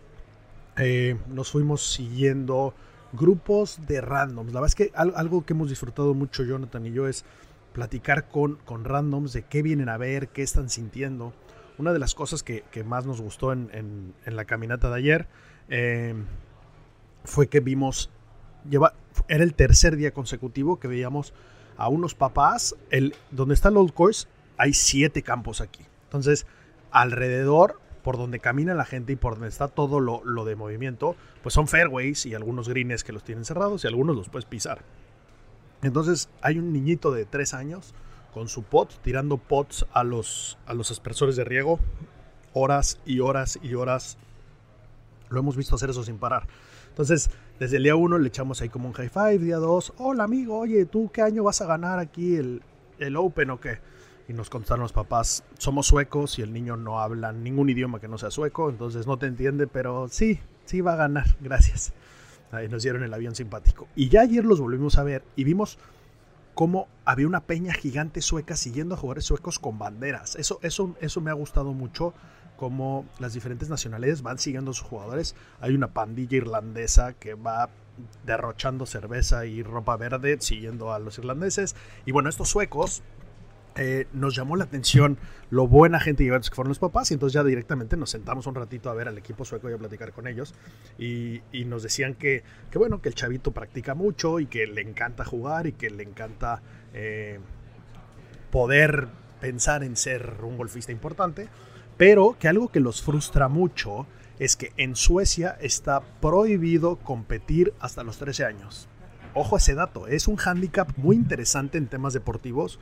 Eh, 0.77 1.17
nos 1.27 1.51
fuimos 1.51 1.85
siguiendo 1.93 2.73
grupos 3.13 3.79
de 3.87 4.01
randoms. 4.01 4.53
La 4.53 4.61
verdad 4.61 4.67
es 4.67 4.75
que 4.75 4.91
algo 4.95 5.45
que 5.45 5.53
hemos 5.53 5.69
disfrutado 5.69 6.13
mucho 6.13 6.43
Jonathan 6.43 6.85
y 6.85 6.91
yo 6.91 7.07
es 7.07 7.25
platicar 7.73 8.27
con, 8.29 8.57
con 8.65 8.83
randoms 8.85 9.33
de 9.33 9.43
qué 9.43 9.61
vienen 9.61 9.89
a 9.89 9.97
ver, 9.97 10.29
qué 10.29 10.43
están 10.43 10.69
sintiendo. 10.69 11.33
Una 11.77 11.93
de 11.93 11.99
las 11.99 12.15
cosas 12.15 12.43
que, 12.43 12.63
que 12.71 12.83
más 12.83 13.05
nos 13.05 13.21
gustó 13.21 13.53
en, 13.53 13.69
en, 14.25 14.35
la 14.35 14.45
caminata 14.45 14.89
de 14.89 14.95
ayer 14.95 15.27
eh, 15.69 16.13
fue 17.23 17.47
que 17.47 17.59
vimos, 17.59 18.09
era 19.27 19.43
el 19.43 19.53
tercer 19.53 19.95
día 19.95 20.11
consecutivo 20.11 20.79
que 20.79 20.87
veíamos 20.87 21.33
a 21.77 21.87
unos 21.87 22.13
papás, 22.13 22.75
el, 22.91 23.15
donde 23.31 23.55
está 23.55 23.69
el 23.69 23.77
Old 23.77 23.93
Course, 23.93 24.27
hay 24.57 24.73
siete 24.73 25.23
campos 25.23 25.61
aquí. 25.61 25.83
Entonces, 26.03 26.45
alrededor, 26.91 27.79
por 28.03 28.17
donde 28.17 28.39
camina 28.39 28.73
la 28.73 28.85
gente 28.85 29.13
y 29.13 29.15
por 29.15 29.33
donde 29.33 29.49
está 29.49 29.67
todo 29.67 29.99
lo, 29.99 30.23
lo 30.23 30.45
de 30.45 30.55
movimiento, 30.55 31.15
pues 31.43 31.53
son 31.53 31.67
fairways 31.67 32.25
y 32.25 32.33
algunos 32.33 32.67
greens 32.67 33.03
que 33.03 33.13
los 33.13 33.23
tienen 33.23 33.45
cerrados 33.45 33.83
y 33.83 33.87
algunos 33.87 34.15
los 34.15 34.29
puedes 34.29 34.45
pisar. 34.45 34.83
Entonces, 35.83 36.29
hay 36.41 36.59
un 36.59 36.73
niñito 36.73 37.11
de 37.11 37.25
tres 37.25 37.53
años 37.53 37.93
con 38.33 38.47
su 38.47 38.63
pot, 38.63 39.01
tirando 39.01 39.37
pots 39.37 39.85
a 39.93 40.03
los, 40.03 40.57
a 40.65 40.73
los 40.73 40.91
aspersores 40.91 41.35
de 41.35 41.43
riego, 41.43 41.79
horas 42.53 42.99
y 43.05 43.19
horas 43.19 43.59
y 43.61 43.73
horas. 43.73 44.17
Lo 45.29 45.39
hemos 45.39 45.55
visto 45.55 45.75
hacer 45.75 45.89
eso 45.89 46.03
sin 46.03 46.17
parar. 46.17 46.47
Entonces, 46.89 47.29
desde 47.59 47.77
el 47.77 47.83
día 47.83 47.95
1 47.95 48.17
le 48.17 48.27
echamos 48.27 48.61
ahí 48.61 48.69
como 48.69 48.87
un 48.87 48.93
high 48.93 49.09
five, 49.09 49.39
día 49.39 49.57
2, 49.57 49.93
hola 49.97 50.25
amigo, 50.25 50.59
oye, 50.59 50.85
¿tú 50.85 51.09
qué 51.11 51.21
año 51.21 51.43
vas 51.43 51.61
a 51.61 51.65
ganar 51.65 51.99
aquí 51.99 52.35
el, 52.35 52.61
el 52.99 53.15
Open 53.15 53.49
o 53.51 53.59
qué? 53.59 53.79
Y 54.31 54.33
nos 54.33 54.49
contaron 54.49 54.83
los 54.83 54.93
papás, 54.93 55.43
somos 55.57 55.87
suecos 55.87 56.39
y 56.39 56.41
el 56.41 56.53
niño 56.53 56.77
no 56.77 57.01
habla 57.01 57.33
ningún 57.33 57.69
idioma 57.69 57.99
que 57.99 58.07
no 58.07 58.17
sea 58.17 58.31
sueco, 58.31 58.69
entonces 58.69 59.05
no 59.05 59.17
te 59.17 59.25
entiende, 59.25 59.67
pero 59.67 60.07
sí, 60.07 60.39
sí 60.63 60.79
va 60.79 60.93
a 60.93 60.95
ganar, 60.95 61.35
gracias. 61.41 61.91
Ahí 62.49 62.69
nos 62.69 62.81
dieron 62.81 63.03
el 63.03 63.13
avión 63.13 63.35
simpático. 63.35 63.89
Y 63.93 64.07
ya 64.07 64.21
ayer 64.21 64.45
los 64.45 64.61
volvimos 64.61 64.97
a 64.97 65.03
ver 65.03 65.25
y 65.35 65.43
vimos 65.43 65.77
cómo 66.53 66.87
había 67.03 67.27
una 67.27 67.41
peña 67.41 67.73
gigante 67.73 68.21
sueca 68.21 68.55
siguiendo 68.55 68.95
a 68.95 68.97
jugadores 68.97 69.25
suecos 69.25 69.59
con 69.59 69.77
banderas. 69.77 70.37
Eso, 70.37 70.59
eso, 70.61 70.95
eso 71.01 71.19
me 71.19 71.29
ha 71.29 71.33
gustado 71.33 71.73
mucho 71.73 72.13
cómo 72.55 73.05
las 73.19 73.33
diferentes 73.33 73.67
nacionalidades 73.67 74.21
van 74.21 74.39
siguiendo 74.39 74.71
a 74.71 74.73
sus 74.73 74.87
jugadores. 74.87 75.35
Hay 75.59 75.75
una 75.75 75.89
pandilla 75.89 76.37
irlandesa 76.37 77.11
que 77.15 77.33
va 77.33 77.69
derrochando 78.25 78.85
cerveza 78.85 79.45
y 79.45 79.61
ropa 79.61 79.97
verde 79.97 80.37
siguiendo 80.39 80.93
a 80.93 80.99
los 80.99 81.17
irlandeses. 81.17 81.75
Y 82.05 82.13
bueno, 82.13 82.29
estos 82.29 82.47
suecos 82.47 83.03
eh, 83.75 84.07
nos 84.13 84.35
llamó 84.35 84.55
la 84.55 84.65
atención 84.65 85.17
lo 85.49 85.67
buena 85.67 85.99
gente 85.99 86.23
y 86.23 86.27
que 86.27 86.55
fueron 86.55 86.69
los 86.69 86.79
papás 86.79 87.11
y 87.11 87.13
entonces 87.13 87.33
ya 87.33 87.43
directamente 87.43 87.97
nos 87.97 88.09
sentamos 88.09 88.47
un 88.47 88.55
ratito 88.55 88.89
a 88.89 88.93
ver 88.93 89.07
al 89.07 89.17
equipo 89.17 89.45
sueco 89.45 89.69
y 89.69 89.73
a 89.73 89.77
platicar 89.77 90.11
con 90.11 90.27
ellos 90.27 90.53
y, 90.97 91.41
y 91.51 91.65
nos 91.65 91.83
decían 91.83 92.15
que, 92.15 92.43
que, 92.69 92.77
bueno, 92.77 93.01
que 93.01 93.09
el 93.09 93.15
chavito 93.15 93.51
practica 93.51 93.95
mucho 93.95 94.39
y 94.39 94.45
que 94.45 94.67
le 94.67 94.81
encanta 94.81 95.25
jugar 95.25 95.67
y 95.67 95.73
que 95.73 95.89
le 95.89 96.03
encanta 96.03 96.61
eh, 96.93 97.39
poder 98.51 99.07
pensar 99.39 99.83
en 99.83 99.95
ser 99.95 100.35
un 100.43 100.57
golfista 100.57 100.91
importante 100.91 101.49
pero 101.97 102.35
que 102.39 102.47
algo 102.47 102.69
que 102.69 102.79
los 102.79 103.01
frustra 103.01 103.47
mucho 103.47 104.07
es 104.39 104.55
que 104.55 104.73
en 104.77 104.95
Suecia 104.95 105.55
está 105.61 106.01
prohibido 106.19 106.95
competir 106.95 107.75
hasta 107.79 108.03
los 108.03 108.17
13 108.17 108.43
años. 108.43 108.87
Ojo 109.35 109.55
a 109.55 109.59
ese 109.59 109.75
dato, 109.75 110.07
es 110.07 110.27
un 110.27 110.35
hándicap 110.35 110.97
muy 110.97 111.15
interesante 111.15 111.77
en 111.77 111.85
temas 111.85 112.13
deportivos, 112.13 112.79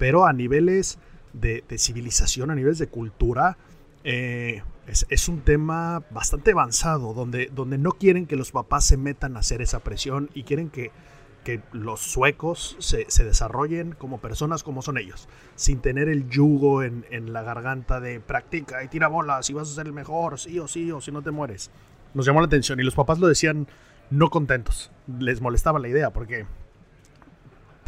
pero 0.00 0.24
a 0.24 0.32
niveles 0.32 0.98
de, 1.34 1.62
civilización, 1.76 2.50
a 2.50 2.54
niveles 2.54 2.78
de 2.78 2.86
cultura, 2.86 3.58
eh, 4.02 4.62
es, 4.86 5.06
es, 5.10 5.28
un 5.28 5.42
tema 5.42 6.02
bastante 6.10 6.52
avanzado, 6.52 7.12
donde, 7.12 7.50
donde 7.54 7.76
no 7.76 7.92
quieren 7.92 8.26
que 8.26 8.34
los 8.34 8.50
papás 8.50 8.86
se 8.86 8.96
metan 8.96 9.36
a 9.36 9.40
hacer 9.40 9.60
esa 9.60 9.80
presión 9.80 10.30
y 10.34 10.44
quieren 10.44 10.70
que 10.70 10.90
que 11.44 11.62
los 11.72 12.00
suecos 12.00 12.76
se, 12.80 13.06
se, 13.08 13.24
desarrollen 13.24 13.92
como 13.92 14.20
personas 14.20 14.62
como 14.62 14.82
son 14.82 14.98
ellos, 14.98 15.26
sin 15.54 15.80
tener 15.80 16.10
el 16.10 16.28
yugo 16.28 16.82
en, 16.82 17.06
en, 17.10 17.32
la 17.32 17.42
garganta 17.42 17.98
de 17.98 18.20
practica 18.20 18.84
y 18.84 18.88
tira 18.88 19.08
bolas 19.08 19.48
y 19.48 19.54
vas 19.54 19.70
a 19.70 19.74
ser 19.74 19.86
el 19.86 19.94
mejor, 19.94 20.38
sí 20.38 20.58
o 20.58 20.68
sí, 20.68 20.92
o 20.92 21.00
si 21.00 21.10
no 21.10 21.22
te 21.22 21.30
mueres. 21.30 21.70
Nos 22.12 22.26
llamó 22.26 22.40
la 22.40 22.46
atención 22.46 22.78
y 22.78 22.82
los 22.82 22.94
papás 22.94 23.18
lo 23.20 23.26
decían 23.26 23.68
no 24.10 24.28
contentos, 24.28 24.90
les 25.18 25.40
molestaba 25.40 25.78
la 25.78 25.88
idea 25.88 26.10
porque 26.10 26.44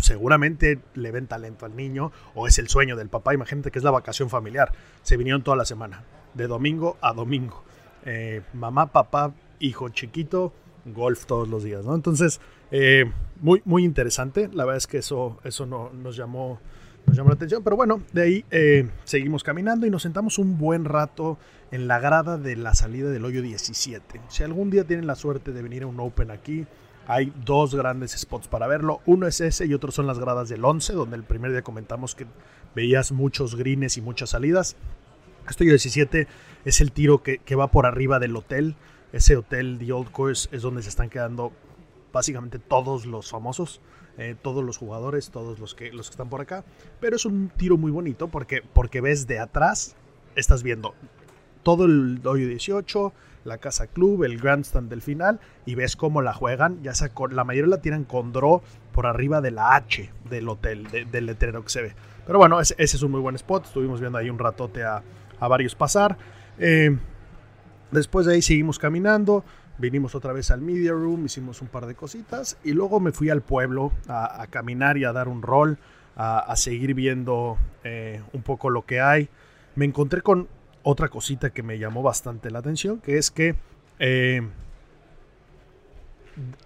seguramente 0.02 0.80
le 0.94 1.10
ven 1.10 1.26
talento 1.26 1.64
al 1.64 1.74
niño 1.76 2.12
o 2.34 2.46
es 2.46 2.58
el 2.58 2.68
sueño 2.68 2.96
del 2.96 3.08
papá, 3.08 3.34
imagínate 3.34 3.70
que 3.70 3.78
es 3.78 3.84
la 3.84 3.90
vacación 3.90 4.28
familiar, 4.28 4.72
se 5.02 5.16
vinieron 5.16 5.42
toda 5.42 5.56
la 5.56 5.64
semana, 5.64 6.04
de 6.34 6.46
domingo 6.46 6.98
a 7.00 7.12
domingo, 7.12 7.62
eh, 8.04 8.42
mamá, 8.52 8.92
papá, 8.92 9.32
hijo 9.60 9.88
chiquito, 9.88 10.52
golf 10.84 11.26
todos 11.26 11.48
los 11.48 11.62
días, 11.62 11.84
¿no? 11.84 11.94
Entonces, 11.94 12.40
eh, 12.70 13.04
muy, 13.40 13.62
muy 13.64 13.84
interesante. 13.84 14.48
La 14.52 14.64
verdad 14.64 14.78
es 14.78 14.86
que 14.86 14.98
eso, 14.98 15.38
eso 15.44 15.66
no, 15.66 15.90
nos, 15.90 16.16
llamó, 16.16 16.58
nos 17.06 17.16
llamó 17.16 17.28
la 17.30 17.34
atención. 17.34 17.62
Pero 17.62 17.76
bueno, 17.76 18.02
de 18.12 18.22
ahí 18.22 18.44
eh, 18.50 18.88
seguimos 19.04 19.44
caminando 19.44 19.86
y 19.86 19.90
nos 19.90 20.02
sentamos 20.02 20.38
un 20.38 20.58
buen 20.58 20.84
rato 20.84 21.38
en 21.70 21.88
la 21.88 22.00
grada 22.00 22.38
de 22.38 22.56
la 22.56 22.74
salida 22.74 23.10
del 23.10 23.24
hoyo 23.24 23.42
17. 23.42 24.20
Si 24.28 24.42
algún 24.42 24.70
día 24.70 24.84
tienen 24.84 25.06
la 25.06 25.14
suerte 25.14 25.52
de 25.52 25.62
venir 25.62 25.84
a 25.84 25.86
un 25.86 26.00
Open 26.00 26.30
aquí, 26.30 26.66
hay 27.06 27.32
dos 27.44 27.74
grandes 27.74 28.12
spots 28.12 28.48
para 28.48 28.66
verlo. 28.66 29.00
Uno 29.06 29.26
es 29.26 29.40
ese 29.40 29.66
y 29.66 29.74
otro 29.74 29.90
son 29.90 30.06
las 30.06 30.18
gradas 30.18 30.48
del 30.48 30.64
11, 30.64 30.92
donde 30.92 31.16
el 31.16 31.24
primer 31.24 31.50
día 31.50 31.62
comentamos 31.62 32.14
que 32.14 32.26
veías 32.74 33.12
muchos 33.12 33.56
greens 33.56 33.96
y 33.96 34.00
muchas 34.00 34.30
salidas. 34.30 34.76
Hoyo 35.58 35.70
17 35.70 36.28
es 36.64 36.80
el 36.80 36.92
tiro 36.92 37.22
que, 37.22 37.38
que 37.38 37.54
va 37.56 37.70
por 37.70 37.86
arriba 37.86 38.18
del 38.18 38.36
hotel. 38.36 38.76
Ese 39.12 39.36
hotel, 39.36 39.78
The 39.78 39.92
Old 39.92 40.10
Course, 40.10 40.48
es 40.52 40.62
donde 40.62 40.82
se 40.82 40.88
están 40.88 41.10
quedando 41.10 41.52
básicamente 42.12 42.58
todos 42.58 43.06
los 43.06 43.30
famosos, 43.30 43.80
eh, 44.18 44.36
todos 44.40 44.64
los 44.64 44.78
jugadores, 44.78 45.30
todos 45.30 45.58
los 45.58 45.74
que, 45.74 45.92
los 45.92 46.08
que 46.08 46.12
están 46.12 46.28
por 46.28 46.40
acá. 46.40 46.64
Pero 47.00 47.16
es 47.16 47.24
un 47.24 47.48
tiro 47.48 47.76
muy 47.76 47.90
bonito 47.90 48.28
porque, 48.28 48.62
porque 48.62 49.00
ves 49.00 49.26
de 49.26 49.38
atrás, 49.38 49.96
estás 50.36 50.62
viendo 50.62 50.94
todo 51.62 51.86
el 51.86 52.20
hoyo 52.24 52.48
18, 52.48 53.12
la 53.44 53.58
casa 53.58 53.86
club, 53.86 54.24
el 54.24 54.38
grandstand 54.38 54.88
del 54.88 55.02
final 55.02 55.40
y 55.66 55.74
ves 55.74 55.96
cómo 55.96 56.22
la 56.22 56.32
juegan. 56.32 56.82
Ya 56.82 56.92
la 57.30 57.44
mayoría 57.44 57.70
la 57.70 57.80
tiran 57.80 58.04
con 58.04 58.32
draw 58.32 58.62
por 58.92 59.06
arriba 59.06 59.40
de 59.40 59.50
la 59.50 59.74
H 59.74 60.10
del 60.28 60.48
hotel, 60.48 60.88
de, 60.90 61.04
del 61.04 61.26
letrero 61.26 61.62
que 61.62 61.70
se 61.70 61.82
ve. 61.82 61.94
Pero 62.26 62.38
bueno, 62.38 62.60
ese, 62.60 62.74
es 62.78 63.02
un 63.02 63.10
muy 63.10 63.20
buen 63.20 63.34
spot. 63.34 63.66
Estuvimos 63.66 64.00
viendo 64.00 64.18
ahí 64.18 64.30
un 64.30 64.38
ratote 64.38 64.84
a, 64.84 65.02
a 65.40 65.48
varios 65.48 65.74
pasar. 65.74 66.16
Eh, 66.58 66.96
después 67.90 68.26
de 68.26 68.34
ahí 68.34 68.42
seguimos 68.42 68.78
caminando. 68.78 69.44
Vinimos 69.78 70.14
otra 70.14 70.32
vez 70.32 70.50
al 70.50 70.60
media 70.60 70.92
room, 70.92 71.24
hicimos 71.24 71.62
un 71.62 71.68
par 71.68 71.86
de 71.86 71.94
cositas 71.94 72.58
y 72.62 72.72
luego 72.72 73.00
me 73.00 73.10
fui 73.10 73.30
al 73.30 73.40
pueblo 73.40 73.90
a, 74.06 74.46
caminar 74.50 74.98
y 74.98 75.04
a 75.04 75.12
dar 75.12 75.28
un 75.28 75.42
rol, 75.42 75.78
a, 76.14 76.38
a 76.38 76.56
seguir 76.56 76.94
viendo 76.94 77.56
eh, 77.82 78.22
un 78.32 78.42
poco 78.42 78.70
lo 78.70 78.84
que 78.84 79.00
hay. 79.00 79.28
Me 79.74 79.86
encontré 79.86 80.20
con 80.20 80.46
otra 80.82 81.08
cosita 81.08 81.50
que 81.50 81.62
me 81.62 81.78
llamó 81.78 82.02
bastante 82.02 82.50
la 82.50 82.58
atención, 82.60 83.00
que 83.00 83.18
es 83.18 83.30
que 83.30 83.54
eh, 83.98 84.42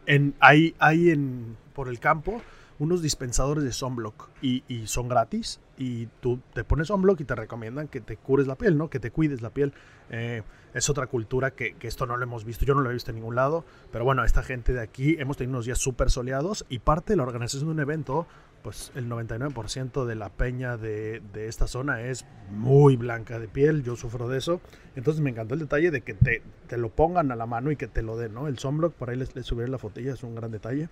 en, 0.07 0.35
hay, 0.41 0.75
hay 0.79 1.11
en, 1.11 1.57
por 1.75 1.89
el 1.89 1.99
campo 1.99 2.41
unos 2.79 3.03
dispensadores 3.03 3.65
de 3.65 3.73
sunblock 3.73 4.29
y, 4.43 4.63
y, 4.69 4.87
son 4.87 5.09
gratis 5.09 5.61
y 5.79 6.07
tú 6.21 6.41
te 6.53 6.65
pones 6.65 6.89
sunblock 6.89 7.21
y 7.21 7.25
te 7.25 7.35
recomiendan 7.35 7.89
que 7.89 8.01
te 8.01 8.17
cures 8.17 8.47
la 8.47 8.57
piel, 8.57 8.77
¿no? 8.77 8.91
Que 8.91 9.01
te 9.01 9.11
cuides 9.11 9.43
la 9.43 9.51
piel. 9.51 9.73
Eh, 10.11 10.43
es 10.75 10.91
otra 10.91 11.07
cultura 11.07 11.53
que, 11.53 11.75
que, 11.75 11.89
esto 11.89 12.07
no 12.07 12.17
lo 12.19 12.23
hemos 12.23 12.45
visto, 12.45 12.67
yo 12.67 12.75
no 12.75 12.83
lo 12.83 12.91
he 12.91 12.93
visto 12.93 13.11
en 13.11 13.17
ningún 13.17 13.35
lado, 13.35 13.65
pero 13.91 14.05
bueno, 14.05 14.25
esta 14.25 14.43
gente 14.43 14.75
de 14.75 14.83
aquí 14.83 15.17
hemos 15.19 15.39
tenido 15.39 15.53
unos 15.55 15.65
días 15.65 15.79
súper 15.79 16.11
soleados 16.11 16.67
y 16.69 16.81
parte 16.81 17.15
de 17.15 17.17
la 17.17 17.23
organización 17.23 17.69
de 17.69 17.73
un 17.73 17.81
evento, 17.81 18.27
pues 18.63 18.93
el 18.95 19.09
99% 19.09 20.05
de 20.05 20.15
la 20.17 20.29
peña 20.29 20.77
de, 20.77 21.23
de, 21.33 21.49
esta 21.49 21.67
zona 21.67 22.03
es 22.03 22.27
muy 22.51 22.97
blanca 22.97 23.39
de 23.39 23.49
piel, 23.49 23.85
yo 23.85 23.97
sufro 23.97 24.29
de 24.29 24.37
eso, 24.37 24.61
entonces 24.97 25.23
me 25.23 25.31
encantó 25.31 25.55
el 25.55 25.61
detalle 25.61 25.91
de 25.91 26.03
que 26.03 26.13
te, 26.13 26.43
te 26.67 26.77
lo 26.77 26.91
pongan 26.91 27.33
a 27.33 27.37
la 27.37 27.47
mano 27.47 27.71
y 27.71 27.77
que 27.77 27.87
te 27.87 28.03
lo 28.03 28.19
den, 28.19 28.35
¿no? 28.35 28.47
El 28.47 28.59
sunblock, 28.59 28.93
por 28.93 29.09
ahí 29.09 29.17
les, 29.17 29.35
les 29.35 29.47
subiré 29.47 29.69
la 29.69 29.79
fotilla, 29.79 30.13
es 30.13 30.23
un 30.25 30.35
gran 30.35 30.51
detalle. 30.51 30.91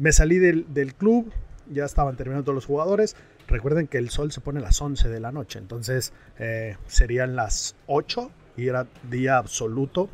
Me 0.00 0.12
salí 0.12 0.38
del, 0.38 0.94
club, 0.94 1.30
ya 1.70 1.84
estaban 1.84 2.16
terminando 2.16 2.44
todos 2.44 2.54
los 2.54 2.64
jugadores. 2.64 3.16
Recuerden 3.46 3.86
que 3.86 3.98
el 3.98 4.08
sol 4.08 4.32
se 4.32 4.40
pone 4.40 4.58
a 4.58 4.62
las 4.62 4.80
11 4.80 5.10
de 5.10 5.20
la 5.20 5.30
noche, 5.30 5.58
entonces 5.58 6.14
eh, 6.38 6.78
serían 6.86 7.36
las 7.36 7.76
8 7.86 8.30
y 8.56 8.68
era 8.68 8.86
día 9.10 9.36
absoluto. 9.36 10.08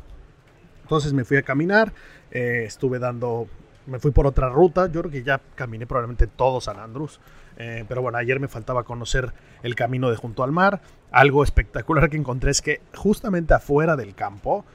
Entonces 0.81 1.13
me 1.13 1.23
fui 1.23 1.37
a 1.37 1.43
caminar, 1.43 1.93
eh, 2.31 2.65
estuve 2.65 2.99
dando, 2.99 3.47
me 3.85 3.99
fui 3.99 4.11
por 4.11 4.27
otra 4.27 4.49
ruta, 4.49 4.91
yo 4.91 4.99
creo 5.03 5.11
que 5.11 5.23
ya 5.23 5.39
caminé 5.55 5.87
probablemente 5.87 6.27
todo 6.27 6.59
San 6.59 6.79
Andrés. 6.79 7.21
Eh, 7.55 7.85
pero 7.87 8.01
bueno, 8.01 8.17
ayer 8.17 8.41
me 8.41 8.49
faltaba 8.49 8.83
conocer 8.83 9.31
el 9.63 9.73
camino 9.75 10.09
de 10.09 10.17
junto 10.17 10.43
al 10.43 10.51
mar. 10.51 10.81
Algo 11.11 11.45
espectacular 11.45 12.09
que 12.09 12.17
encontré 12.17 12.51
es 12.51 12.61
que 12.61 12.81
justamente 12.93 13.53
afuera 13.53 13.95
del 13.95 14.15
campo 14.15 14.65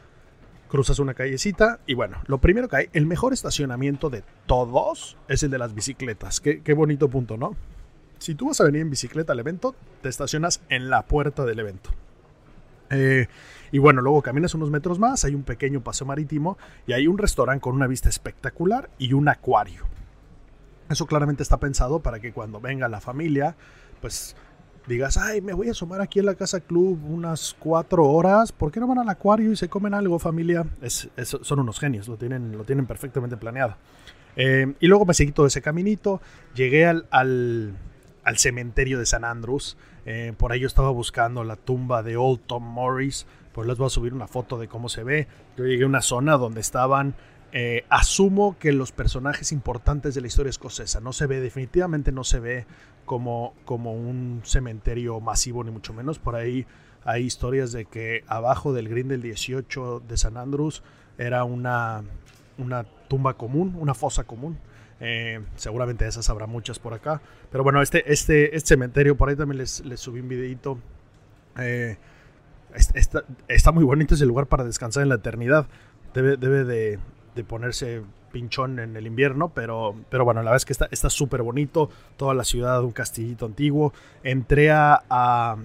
cruzas 0.73 0.99
una 0.99 1.12
callecita 1.12 1.81
y 1.87 1.93
bueno, 1.93 2.17
lo 2.26 2.38
primero 2.38 2.67
que 2.67 2.76
hay, 2.76 2.88
el 2.95 3.05
mejor 3.05 3.35
estacionamiento 3.35 4.09
de 4.09 4.25
todos 4.47 5.19
es 5.29 5.43
el 5.43 5.50
de 5.50 5.59
las 5.59 5.75
bicicletas. 5.75 6.41
Qué, 6.41 6.62
qué 6.62 6.73
bonito 6.73 7.11
punto, 7.11 7.37
¿no? 7.37 7.55
si 8.23 8.37
tú 8.37 8.47
vas 8.47 8.61
a 8.61 8.64
venir 8.64 8.83
en 8.83 8.88
bicicleta 8.91 9.33
al 9.33 9.41
evento, 9.41 9.75
te 10.00 10.09
estacionas 10.09 10.62
en 10.69 10.91
la 10.91 11.02
puerta 11.02 11.45
del 11.45 11.59
evento. 11.59 11.91
Eh, 12.91 13.26
y 13.73 13.79
bueno, 13.79 14.00
luego 14.00 14.23
caminas 14.23 14.55
unos 14.55 14.71
metros 14.71 15.00
más, 15.00 15.25
hay 15.25 15.35
un 15.35 15.43
pequeño 15.43 15.83
paseo 15.83 16.07
marítimo 16.07 16.57
y 16.87 16.93
hay 16.93 17.09
un 17.09 17.19
restaurante 17.19 17.61
con 17.61 17.75
una 17.75 17.88
vista 17.88 18.09
espectacular 18.09 18.91
y 18.97 19.12
un 19.12 19.29
acuario. 19.29 19.87
Eso 20.88 21.07
claramente 21.07 21.43
está 21.43 21.59
pensado 21.59 22.00
para 22.00 22.21
que 22.21 22.33
cuando 22.33 22.61
venga 22.61 22.88
la 22.88 23.00
familia, 23.00 23.57
pues 24.00 24.37
digas, 24.87 25.17
ay, 25.17 25.41
me 25.41 25.53
voy 25.53 25.69
a 25.69 25.73
asomar 25.73 26.01
aquí 26.01 26.19
en 26.19 26.27
la 26.27 26.35
casa 26.35 26.61
club 26.61 26.99
unas 27.09 27.55
cuatro 27.59 28.05
horas, 28.05 28.53
¿por 28.53 28.73
qué 28.73 28.81
no 28.81 28.87
van 28.87 28.99
al 28.99 29.09
acuario 29.09 29.53
y 29.53 29.57
se 29.57 29.69
comen 29.69 29.95
algo, 29.95 30.19
familia? 30.19 30.67
son 30.87 31.61
unos 31.61 31.79
genios, 31.79 32.09
lo 32.09 32.17
tienen, 32.17 32.57
lo 32.57 32.65
tienen 32.65 32.87
perfectamente 32.87 33.37
planeado. 33.37 33.77
Eh, 34.37 34.75
y 34.81 34.87
luego 34.87 35.05
me 35.05 35.15
seguí 35.15 35.33
todo 35.33 35.47
ese 35.47 35.61
caminito, 35.61 36.21
llegué 36.55 36.87
al, 36.87 37.07
al, 37.11 37.75
cementerio 38.37 38.99
de 38.99 39.07
San 39.07 39.25
Andrews, 39.25 39.77
eh, 40.07 40.33
por 40.37 40.53
ahí 40.53 40.61
yo 40.61 40.67
estaba 40.67 40.91
buscando 40.91 41.45
la 41.45 41.57
tumba 41.57 42.03
de 42.03 42.17
Old 42.17 42.41
Tom 42.47 42.65
Morris, 42.65 43.27
pues 43.53 43.69
les 43.69 43.77
voy 43.77 43.87
a 43.87 43.91
subir 43.91 44.15
una 44.15 44.27
foto 44.27 44.59
de 44.59 44.67
cómo 44.67 44.89
se 44.89 45.05
ve. 45.05 45.29
Yo 45.59 45.67
llegué 45.67 45.85
a 45.85 45.87
una 45.87 46.01
zona 46.01 46.39
donde 46.39 46.61
estaban 46.61 47.15
eh, 47.52 47.85
asumo 47.90 48.56
que 48.59 48.73
los 48.73 48.92
personajes 48.92 49.52
importantes 49.52 50.14
de 50.14 50.23
la 50.23 50.26
historia 50.26 50.49
escocesa 50.49 51.00
no 51.00 51.12
se 51.12 51.26
ve, 51.26 51.40
definitivamente 51.40 52.11
no 52.11 52.25
se 52.25 52.40
ve 52.40 52.66
como, 53.04 53.54
como 53.66 53.92
un 53.92 54.40
cementerio 54.44 55.21
masivo, 55.21 55.62
ni 55.62 55.71
mucho 55.71 55.92
menos. 55.92 56.18
Por 56.18 56.35
ahí 56.35 56.66
hay 57.04 57.25
historias 57.25 57.73
de 57.73 57.85
que 57.85 58.25
abajo 58.26 58.73
del 58.73 58.88
Green 58.88 59.09
del 59.09 59.21
18 59.21 60.02
de 60.09 60.16
San 60.16 60.38
Andrews 60.38 60.82
era 61.18 61.44
una, 61.44 62.02
una 62.56 62.85
tumba 63.09 63.35
común, 63.35 63.76
una 63.78 63.92
fosa 63.92 64.25
común. 64.25 64.59
Eh, 65.00 65.40
seguramente 65.56 66.06
esas 66.06 66.30
habrá 66.30 66.47
muchas 66.47 66.78
por 66.78 66.94
acá. 66.94 67.21
Pero 67.50 67.64
bueno, 67.64 67.82
este, 67.82 68.11
este, 68.11 68.56
este 68.56 68.68
cementerio, 68.68 69.16
por 69.16 69.28
ahí 69.28 69.37
también 69.37 69.59
les, 69.59 69.85
les 69.85 70.00
subí 70.00 70.21
un 70.21 70.28
videito. 70.28 70.78
Eh, 71.59 71.99
está, 72.75 73.25
está, 73.49 73.73
muy 73.73 73.85
bonito 73.85 74.14
ese 74.14 74.25
lugar 74.25 74.47
para 74.47 74.64
descansar 74.64 75.02
en 75.02 75.11
la 75.11 75.16
eternidad. 75.16 75.66
Debe, 76.14 76.37
debe 76.37 76.64
de, 76.64 76.99
de 77.35 77.45
ponerse 77.45 78.03
pinchón 78.33 78.81
en 78.81 78.97
el 78.97 79.07
invierno, 79.07 79.51
pero, 79.51 79.95
pero 80.09 80.25
bueno, 80.25 80.43
la 80.43 80.51
verdad 80.51 80.65
es 80.69 80.79
que 80.79 80.85
está 80.91 81.11
súper 81.11 81.43
bonito, 81.43 81.91
toda 82.17 82.35
la 82.35 82.43
ciudad, 82.43 82.83
un 82.83 82.91
castillito 82.91 83.47
antiguo. 83.47 83.93
Entré 84.25 84.71
a, 84.73 85.03
a, 85.09 85.57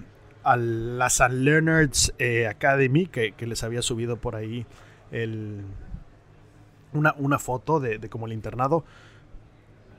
la 0.56 1.06
St. 1.06 1.34
Leonard's 1.34 2.14
eh, 2.18 2.46
Academy, 2.46 3.06
que, 3.06 3.34
les 3.38 3.62
había 3.64 3.82
subido 3.82 4.16
por 4.16 4.36
ahí 4.36 4.64
el, 5.10 5.62
una, 6.92 7.14
una 7.18 7.38
foto 7.38 7.80
de, 7.80 7.98
como 8.08 8.26
el 8.26 8.32
internado. 8.32 8.84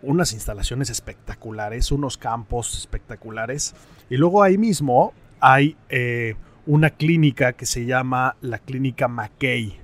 Unas 0.02 0.32
instalaciones 0.32 0.90
espectaculares, 0.90 1.92
unos 1.92 2.18
campos 2.18 2.78
espectaculares. 2.78 3.76
Y 4.10 4.16
luego 4.16 4.44
ahí 4.44 4.58
mismo 4.58 5.14
hay 5.42 5.76
eh, 5.90 6.36
una 6.66 6.92
clínica 6.92 7.54
que 7.54 7.66
se 7.66 7.86
llama 7.86 8.38
la 8.42 8.60
Clínica 8.60 9.08
McKay. 9.10 9.78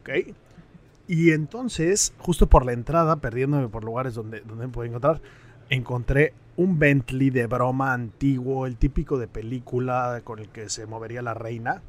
¿okay? 0.00 0.34
Y 1.08 1.32
entonces, 1.32 2.14
justo 2.18 2.46
por 2.46 2.64
la 2.64 2.72
entrada, 2.72 3.16
perdiéndome 3.16 3.68
por 3.68 3.84
lugares 3.84 4.14
donde, 4.14 4.40
donde 4.40 4.66
me 4.66 4.72
puedo 4.72 4.88
encontrar, 4.88 5.20
encontré 5.68 6.32
un 6.56 6.78
Bentley 6.78 7.30
de 7.30 7.46
broma 7.46 7.92
antiguo, 7.92 8.66
el 8.66 8.76
típico 8.76 9.18
de 9.18 9.26
película 9.26 10.20
con 10.24 10.38
el 10.38 10.48
que 10.48 10.68
se 10.68 10.86
movería 10.86 11.22
la 11.22 11.34
reina. 11.34 11.82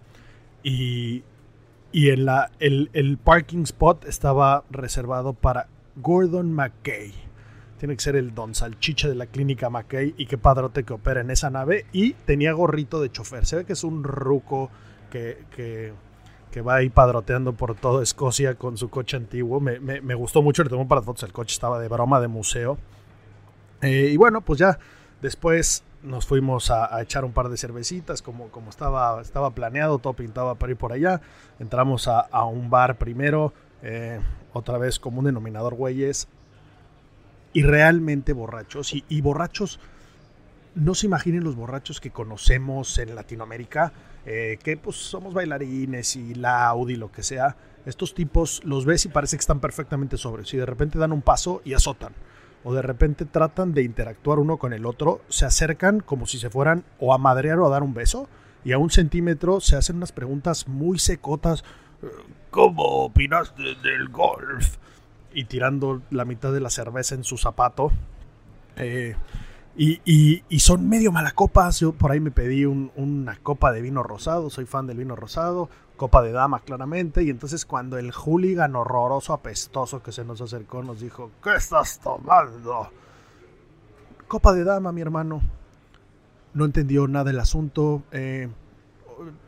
Y, 0.63 1.23
y 1.91 2.09
en 2.09 2.25
la, 2.25 2.51
el, 2.59 2.89
el 2.93 3.17
parking 3.17 3.63
spot 3.63 4.05
estaba 4.05 4.63
reservado 4.71 5.33
para 5.33 5.67
Gordon 5.95 6.51
McKay. 6.51 7.13
Tiene 7.77 7.95
que 7.95 8.01
ser 8.01 8.15
el 8.15 8.33
don 8.33 8.55
salchicha 8.55 9.09
de 9.09 9.15
la 9.15 9.25
clínica 9.25 9.69
McKay 9.69 10.15
y 10.17 10.25
qué 10.25 10.37
padrote 10.37 10.83
que 10.83 10.93
opera 10.93 11.21
en 11.21 11.29
esa 11.29 11.49
nave. 11.49 11.85
Y 11.91 12.13
tenía 12.13 12.53
gorrito 12.53 13.01
de 13.01 13.11
chofer. 13.11 13.45
Se 13.45 13.57
ve 13.57 13.65
que 13.65 13.73
es 13.73 13.83
un 13.83 14.03
ruco 14.03 14.71
que, 15.11 15.43
que 15.55 15.91
que 16.53 16.61
va 16.61 16.75
ahí 16.75 16.91
padroteando 16.91 17.53
por 17.53 17.73
toda 17.73 18.03
Escocia 18.03 18.53
con 18.53 18.77
su 18.77 18.91
coche 18.91 19.17
antiguo. 19.17 19.59
Me, 19.59 20.13
gustó 20.13 20.43
mucho, 20.43 20.63
le 20.63 20.69
tomó 20.69 20.87
para 20.87 21.01
fotos, 21.01 21.23
el 21.23 21.33
coche 21.33 21.53
estaba 21.53 21.79
de 21.79 21.87
broma 21.87 22.21
de 22.21 22.27
museo. 22.27 22.77
Eh, 23.81 24.11
y 24.13 24.17
bueno, 24.17 24.41
pues 24.41 24.59
ya 24.59 24.77
después 25.19 25.83
nos 26.03 26.27
fuimos 26.27 26.69
a, 26.69 27.01
echar 27.01 27.25
un 27.25 27.31
par 27.31 27.49
de 27.49 27.57
cervecitas, 27.57 28.21
como, 28.21 28.49
como 28.49 28.69
estaba, 28.69 29.19
estaba 29.19 29.49
planeado, 29.49 29.97
todo 29.97 30.13
pintaba 30.13 30.53
para 30.53 30.73
ir 30.73 30.77
por 30.77 30.93
allá. 30.93 31.21
Entramos 31.57 32.07
a, 32.07 32.45
un 32.45 32.69
bar 32.69 32.99
primero, 32.99 33.51
eh, 33.81 34.19
otra 34.53 34.77
vez 34.77 34.99
como 34.99 35.19
un 35.19 35.25
denominador 35.25 35.73
güeyes, 35.73 36.27
y 37.51 37.63
realmente 37.63 38.33
borrachos, 38.33 38.93
y, 38.93 39.03
y 39.09 39.21
borrachos, 39.21 39.79
no 40.75 40.95
se 40.95 41.05
imaginen 41.05 41.43
los 41.43 41.55
borrachos 41.55 41.99
que 41.99 42.11
conocemos 42.11 42.97
en 42.99 43.15
Latinoamérica, 43.15 43.93
eh, 44.25 44.57
que 44.63 44.77
pues 44.77 44.95
somos 44.95 45.33
bailarines 45.33 46.15
y 46.15 46.35
loud 46.35 46.89
y 46.89 46.95
lo 46.95 47.11
que 47.11 47.23
sea, 47.23 47.55
estos 47.85 48.13
tipos 48.13 48.61
los 48.63 48.85
ves 48.85 49.05
y 49.05 49.09
parece 49.09 49.35
que 49.35 49.41
están 49.41 49.59
perfectamente 49.59 50.17
sobres 50.17 50.53
y 50.53 50.57
de 50.57 50.65
repente 50.65 50.97
dan 50.97 51.11
un 51.11 51.21
paso 51.21 51.61
y 51.65 51.73
azotan. 51.73 52.13
O 52.63 52.73
de 52.73 52.81
repente 52.81 53.25
tratan 53.25 53.73
de 53.73 53.83
interactuar 53.83 54.39
uno 54.39 54.57
con 54.57 54.71
el 54.71 54.85
otro, 54.85 55.21
se 55.27 55.45
acercan 55.45 55.99
como 55.99 56.25
si 56.25 56.39
se 56.39 56.49
fueran 56.49 56.85
o 56.99 57.13
a 57.13 57.17
madrear 57.17 57.59
o 57.59 57.67
a 57.67 57.69
dar 57.69 57.83
un 57.83 57.93
beso 57.93 58.29
y 58.63 58.71
a 58.71 58.77
un 58.77 58.89
centímetro 58.89 59.59
se 59.59 59.75
hacen 59.75 59.97
unas 59.97 60.13
preguntas 60.13 60.67
muy 60.67 60.97
secotas. 60.97 61.65
¿Cómo 62.49 62.83
opinaste 62.83 63.61
del 63.83 64.07
golf? 64.09 64.77
Y 65.33 65.45
tirando 65.45 66.01
la 66.09 66.23
mitad 66.23 66.53
de 66.53 66.61
la 66.61 66.69
cerveza 66.69 67.15
en 67.15 67.25
su 67.25 67.37
zapato. 67.37 67.91
Eh, 68.77 69.15
y, 69.75 70.59
son 70.59 70.87
medio 70.87 71.11
malacopas. 71.11 71.79
Yo 71.79 71.93
por 71.93 72.11
ahí 72.11 72.19
me 72.19 72.31
pedí 72.31 72.65
una 72.65 73.37
copa 73.41 73.71
de 73.71 73.81
vino 73.81 74.03
rosado. 74.03 74.49
Soy 74.49 74.65
fan 74.65 74.87
del 74.87 74.97
vino 74.97 75.15
rosado. 75.15 75.69
Copa 75.97 76.21
de 76.21 76.31
dama, 76.31 76.59
claramente. 76.59 77.23
Y 77.23 77.29
entonces, 77.29 77.65
cuando 77.65 77.97
el 77.97 78.11
hooligan 78.11 78.75
horroroso, 78.75 79.33
apestoso 79.33 80.03
que 80.03 80.11
se 80.11 80.25
nos 80.25 80.41
acercó, 80.41 80.83
nos 80.83 80.99
dijo: 80.99 81.31
¿Qué 81.43 81.55
estás 81.55 81.99
tomando? 81.99 82.89
Copa 84.27 84.53
de 84.53 84.63
dama, 84.63 84.91
mi 84.91 85.01
hermano. 85.01 85.41
No 86.53 86.65
entendió 86.65 87.07
nada 87.07 87.25
del 87.25 87.39
asunto. 87.39 88.03
Eh, 88.11 88.49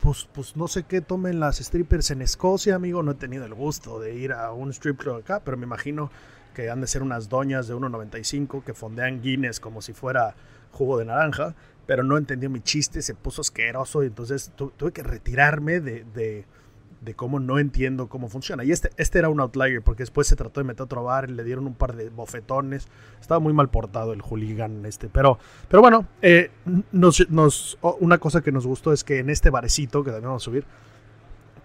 pues, 0.00 0.28
pues 0.32 0.56
no 0.56 0.66
sé 0.66 0.84
qué 0.84 1.00
tomen 1.00 1.38
las 1.38 1.58
strippers 1.58 2.10
en 2.10 2.22
Escocia, 2.22 2.74
amigo. 2.74 3.02
No 3.02 3.12
he 3.12 3.16
tenido 3.16 3.44
el 3.44 3.54
gusto 3.54 4.00
de 4.00 4.16
ir 4.16 4.32
a 4.32 4.52
un 4.52 4.70
strip 4.70 4.98
club 4.98 5.16
acá, 5.16 5.40
pero 5.44 5.56
me 5.56 5.66
imagino 5.66 6.10
que 6.56 6.70
han 6.70 6.80
de 6.80 6.86
ser 6.86 7.02
unas 7.02 7.28
doñas 7.28 7.68
de 7.68 7.74
1,95 7.74 8.64
que 8.64 8.72
fondean 8.72 9.20
Guinness 9.20 9.60
como 9.60 9.82
si 9.82 9.92
fuera 9.92 10.34
jugo 10.72 10.96
de 10.96 11.04
naranja, 11.04 11.54
pero 11.84 12.02
no 12.02 12.16
entendió 12.16 12.48
mi 12.48 12.62
chiste, 12.62 13.02
se 13.02 13.14
puso 13.14 13.42
asqueroso 13.42 14.02
y 14.02 14.06
entonces 14.06 14.52
tuve 14.56 14.90
que 14.90 15.02
retirarme 15.02 15.80
de, 15.80 16.06
de, 16.14 17.14
cómo 17.14 17.40
no 17.40 17.58
entiendo 17.58 18.08
cómo 18.08 18.30
funciona. 18.30 18.64
Y 18.64 18.72
este, 18.72 18.88
este 18.96 19.18
era 19.18 19.28
un 19.28 19.38
outlier 19.38 19.82
porque 19.82 20.02
después 20.02 20.28
se 20.28 20.34
trató 20.34 20.60
de 20.60 20.64
meter 20.64 20.80
a 20.80 20.84
otro 20.84 21.04
bar 21.04 21.30
le 21.30 21.44
dieron 21.44 21.66
un 21.66 21.74
par 21.74 21.94
de 21.94 22.08
bofetones. 22.08 22.88
Estaba 23.20 23.38
muy 23.38 23.52
mal 23.52 23.68
portado 23.68 24.14
el 24.14 24.22
hooligan 24.22 24.86
este, 24.86 25.10
pero, 25.10 25.38
pero 25.68 25.82
bueno, 25.82 26.06
eh, 26.22 26.50
nos, 26.90 27.78
una 28.00 28.16
cosa 28.16 28.40
que 28.40 28.50
nos 28.50 28.66
gustó 28.66 28.94
es 28.94 29.04
que 29.04 29.18
en 29.18 29.28
este 29.28 29.50
barecito, 29.50 30.02
que 30.02 30.10
también 30.10 30.30
vamos 30.30 30.42
a 30.42 30.46
subir, 30.46 30.64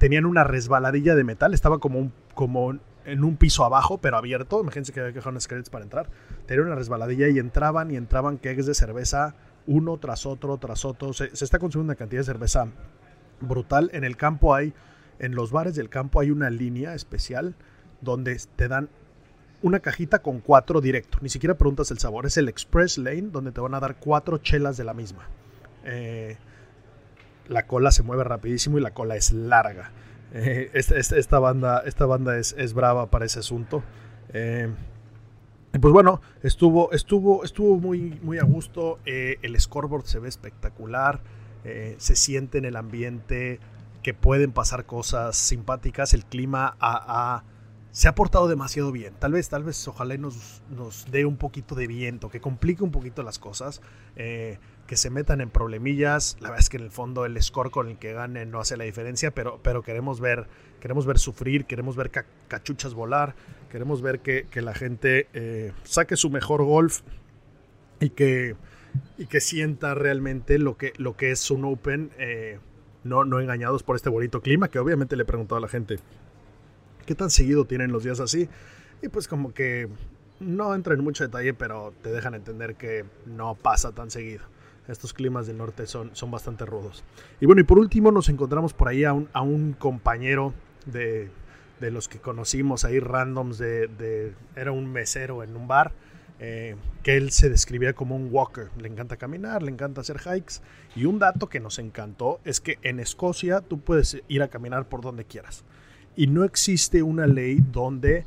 tenían 0.01 0.25
una 0.25 0.43
resbaladilla 0.43 1.13
de 1.13 1.23
metal, 1.23 1.53
estaba 1.53 1.77
como 1.77 2.11
como 2.33 2.73
en 3.05 3.23
un 3.23 3.37
piso 3.37 3.65
abajo, 3.65 3.99
pero 3.99 4.17
abierto. 4.17 4.59
Imagínense 4.59 4.91
que 4.91 4.99
había 4.99 5.11
que 5.11 5.19
dejar 5.19 5.31
unas 5.31 5.47
para 5.69 5.83
entrar. 5.83 6.09
Tenía 6.47 6.63
una 6.63 6.73
resbaladilla 6.73 7.27
y 7.27 7.37
entraban 7.37 7.91
y 7.91 7.97
entraban 7.97 8.39
kegs 8.39 8.65
de 8.65 8.73
cerveza 8.73 9.35
uno 9.67 9.97
tras 9.97 10.25
otro, 10.25 10.57
tras 10.57 10.85
otro. 10.85 11.13
Se, 11.13 11.25
está 11.25 11.59
consumiendo 11.59 11.91
una 11.91 11.97
cantidad 11.99 12.21
de 12.21 12.25
cerveza 12.25 12.67
brutal. 13.41 13.91
En 13.93 14.03
el 14.03 14.17
campo 14.17 14.55
hay, 14.55 14.73
en 15.19 15.35
los 15.35 15.51
bares 15.51 15.75
del 15.75 15.89
campo 15.89 16.19
hay 16.19 16.31
una 16.31 16.49
línea 16.49 16.95
especial 16.95 17.53
donde 18.01 18.41
te 18.55 18.67
dan 18.67 18.89
una 19.61 19.81
cajita 19.81 20.23
con 20.23 20.39
cuatro 20.39 20.81
directo. 20.81 21.19
Ni 21.21 21.29
siquiera 21.29 21.59
preguntas 21.59 21.91
el 21.91 21.99
sabor. 21.99 22.25
Es 22.25 22.37
el 22.37 22.49
Express 22.49 22.97
Lane 22.97 23.29
donde 23.31 23.51
te 23.51 23.61
van 23.61 23.75
a 23.75 23.79
dar 23.79 23.97
cuatro 23.97 24.39
chelas 24.39 24.77
de 24.77 24.83
la 24.83 24.95
misma. 24.95 25.27
Eh, 25.85 26.37
la 27.51 27.67
cola 27.67 27.91
se 27.91 28.03
mueve 28.03 28.23
rapidísimo 28.23 28.77
y 28.77 28.81
la 28.81 28.93
cola 28.93 29.15
es 29.15 29.31
larga. 29.31 29.91
Eh, 30.33 30.71
esta, 30.73 31.39
banda, 31.39 31.83
esta 31.85 32.05
banda 32.05 32.37
es, 32.37 32.55
es, 32.57 32.73
brava 32.73 33.11
para 33.11 33.25
ese 33.25 33.39
asunto. 33.39 33.83
Eh, 34.33 34.69
pues 35.79 35.93
bueno, 35.93 36.21
estuvo, 36.41 36.91
estuvo, 36.91 37.43
estuvo 37.43 37.77
muy, 37.77 38.19
muy 38.23 38.39
a 38.39 38.43
gusto. 38.43 38.99
Eh, 39.05 39.37
el 39.41 39.59
scoreboard 39.59 40.05
se 40.05 40.19
ve 40.19 40.29
espectacular. 40.29 41.21
se 41.97 42.15
siente 42.15 42.57
en 42.57 42.65
el 42.65 42.75
ambiente 42.75 43.59
que 44.01 44.13
pueden 44.13 44.51
pasar 44.51 44.85
cosas 44.85 45.35
simpáticas. 45.35 46.13
El 46.13 46.25
clima 46.25 46.77
se 47.91 48.07
ha 48.07 48.15
portado 48.15 48.47
demasiado 48.47 48.91
bien. 48.91 49.13
Tal 49.19 49.33
vez, 49.33 49.49
tal 49.49 49.63
vez, 49.63 49.85
ojalá 49.87 50.15
nos, 50.17 50.63
nos 50.69 51.05
dé 51.11 51.25
un 51.25 51.35
poquito 51.35 51.75
de 51.75 51.87
viento, 51.87 52.29
que 52.29 52.39
complique 52.39 52.83
un 52.83 52.91
poquito 52.91 53.21
las 53.21 53.37
cosas 53.37 53.81
que 54.91 54.97
se 54.97 55.09
metan 55.09 55.39
en 55.39 55.49
problemillas. 55.49 56.35
La 56.41 56.49
verdad 56.49 56.59
es 56.59 56.69
que 56.69 56.75
en 56.75 56.83
el 56.83 56.91
fondo 56.91 57.23
el 57.23 57.41
score 57.41 57.71
con 57.71 57.87
el 57.87 57.97
que 57.97 58.11
ganen 58.11 58.51
no 58.51 58.59
hace 58.59 58.75
la 58.75 58.83
diferencia, 58.83 59.31
pero, 59.31 59.57
pero 59.63 59.83
queremos, 59.83 60.19
ver, 60.19 60.47
queremos 60.81 61.05
ver 61.05 61.17
sufrir, 61.17 61.63
queremos 61.63 61.95
ver 61.95 62.11
cachuchas 62.49 62.93
volar, 62.93 63.33
queremos 63.69 64.01
ver 64.01 64.19
que, 64.19 64.49
la 64.55 64.73
gente 64.73 65.29
eh, 65.33 65.71
saque 65.83 66.17
su 66.17 66.29
mejor 66.29 66.65
golf 66.65 67.03
y 68.01 68.09
que, 68.09 68.57
y 69.17 69.27
que 69.27 69.39
sienta 69.39 69.95
realmente 69.95 70.59
lo 70.59 70.75
que, 70.75 70.91
lo 70.97 71.15
que 71.15 71.31
es 71.31 71.49
un 71.51 71.63
Open, 71.63 72.11
eh, 72.17 72.59
no, 73.05 73.23
no 73.23 73.39
engañados 73.39 73.83
por 73.83 73.95
este 73.95 74.09
bonito 74.09 74.41
clima, 74.41 74.67
que 74.67 74.79
obviamente 74.79 75.15
le 75.15 75.23
preguntado 75.23 75.55
a 75.55 75.61
la 75.61 75.69
gente, 75.69 75.99
¿qué 77.05 77.15
tan 77.15 77.29
seguido 77.29 77.63
tienen 77.63 77.93
los 77.93 78.03
días 78.03 78.19
así? 78.19 78.49
Y 79.01 79.07
pues 79.07 79.29
como 79.29 79.53
que 79.53 79.87
no 80.41 80.75
entra 80.75 80.95
en 80.95 81.01
mucho 81.01 81.23
detalle, 81.23 81.53
pero 81.53 81.93
te 82.01 82.11
dejan 82.11 82.33
entender 82.33 82.75
que 82.75 83.05
no 83.25 83.55
pasa 83.55 83.93
tan 83.93 84.11
seguido. 84.11 84.50
Estos 84.87 85.13
climas 85.13 85.47
del 85.47 85.57
norte 85.57 85.85
son, 85.85 86.09
son 86.13 86.31
bastante 86.31 86.65
rudos. 86.65 87.03
Y 87.39 87.45
bueno, 87.45 87.61
y 87.61 87.63
por 87.63 87.79
último 87.79 88.11
nos 88.11 88.29
encontramos 88.29 88.73
por 88.73 88.87
ahí 88.87 89.03
a 89.03 89.13
un, 89.13 89.75
compañero 89.77 90.53
de, 90.85 91.29
de, 91.79 91.91
los 91.91 92.07
que 92.07 92.19
conocimos 92.19 92.83
ahí 92.83 92.99
randoms 92.99 93.57
de, 93.57 94.33
Era 94.55 94.71
un 94.71 94.91
mesero 94.91 95.43
en 95.43 95.55
un 95.55 95.67
bar. 95.67 95.91
Eh, 96.43 96.75
que 97.03 97.17
él 97.17 97.29
se 97.29 97.51
describía 97.51 97.93
como 97.93 98.15
un 98.15 98.29
walker. 98.31 98.69
Le 98.79 98.87
encanta 98.87 99.15
caminar, 99.15 99.61
le 99.61 99.71
encanta 99.71 100.01
hacer 100.01 100.19
hikes. 100.19 100.55
Y 100.95 101.05
un 101.05 101.19
dato 101.19 101.47
que 101.47 101.59
nos 101.59 101.77
encantó 101.77 102.39
es 102.43 102.59
que 102.59 102.79
en 102.81 102.99
Escocia 102.99 103.61
tú 103.61 103.79
puedes 103.79 104.19
ir 104.27 104.41
a 104.41 104.47
caminar 104.47 104.89
por 104.89 105.01
donde 105.01 105.25
quieras. 105.25 105.63
Y 106.15 106.25
no 106.25 106.43
existe 106.43 107.03
una 107.03 107.27
ley 107.27 107.61
donde 107.61 108.25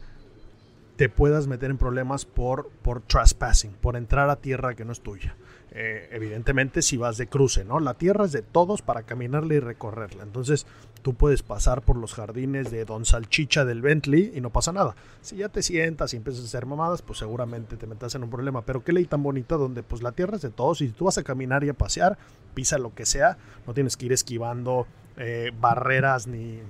te 0.97 1.09
puedas 1.09 1.49
meter 1.49 1.71
en 1.71 1.77
problemas 1.77 2.25
por, 2.25 2.71
por 2.83 3.01
trespassing, 3.03 3.73
por 3.73 3.97
entrar 3.97 4.31
a 4.31 4.37
tierra 4.37 4.75
que 4.75 4.85
no 4.85 4.93
es 4.93 5.01
tuya. 5.01 5.35
Eh, 5.77 6.09
evidentemente 6.13 6.83
si 6.83 6.97
vas 6.97 7.17
de 7.17 7.27
cruce, 7.27 7.65
¿no? 7.65 7.81
La 7.81 7.95
tierra 7.95 8.27
es 8.27 8.31
de 8.31 8.43
todos 8.43 8.81
para 8.81 9.03
caminarla 9.03 9.55
y 9.55 9.59
recorrerla. 9.59 10.23
Entonces 10.23 10.69
tú 11.03 11.15
puedes 11.15 11.43
pasar 11.43 11.83
por 11.83 11.97
los 11.97 12.15
jardines 12.15 12.71
de 12.71 12.85
Don 12.85 13.05
Salchicha 13.05 13.65
del 13.65 13.83
Bentley 13.83 14.31
y 14.37 14.41
no 14.41 14.51
pasa 14.51 14.71
nada. 14.71 14.95
Si 15.21 15.35
ya 15.35 15.49
te 15.49 15.63
sientas 15.63 16.15
y 16.15 16.17
empiezas 16.17 16.43
a 16.43 16.47
hacer 16.47 16.67
mamadas, 16.67 17.03
pues 17.03 17.19
seguramente 17.19 17.77
te 17.77 17.89
metas 17.89 18.15
en 18.15 18.23
un 18.23 18.31
problema. 18.31 18.63
Pero 18.63 18.85
qué 18.85 18.93
ley 18.93 19.07
tan 19.07 19.25
bonita 19.25 19.57
donde 19.57 19.83
pues 19.83 20.01
la 20.01 20.13
tierra 20.13 20.37
es 20.37 20.43
de 20.43 20.51
todos 20.51 20.81
y 20.81 20.87
si 20.87 20.93
tú 20.93 21.07
vas 21.07 21.19
a 21.19 21.25
caminar 21.25 21.65
y 21.65 21.71
a 21.71 21.75
pasear, 21.75 22.19
pisa 22.55 22.79
lo 22.79 22.95
que 22.95 23.05
sea, 23.05 23.37
no 23.67 23.75
tienes 23.75 23.97
que 23.97 24.07
ir 24.07 24.13
esquivando 24.13 24.87
eh, 25.17 25.51
barreras 25.61 26.29
ni 26.29 26.61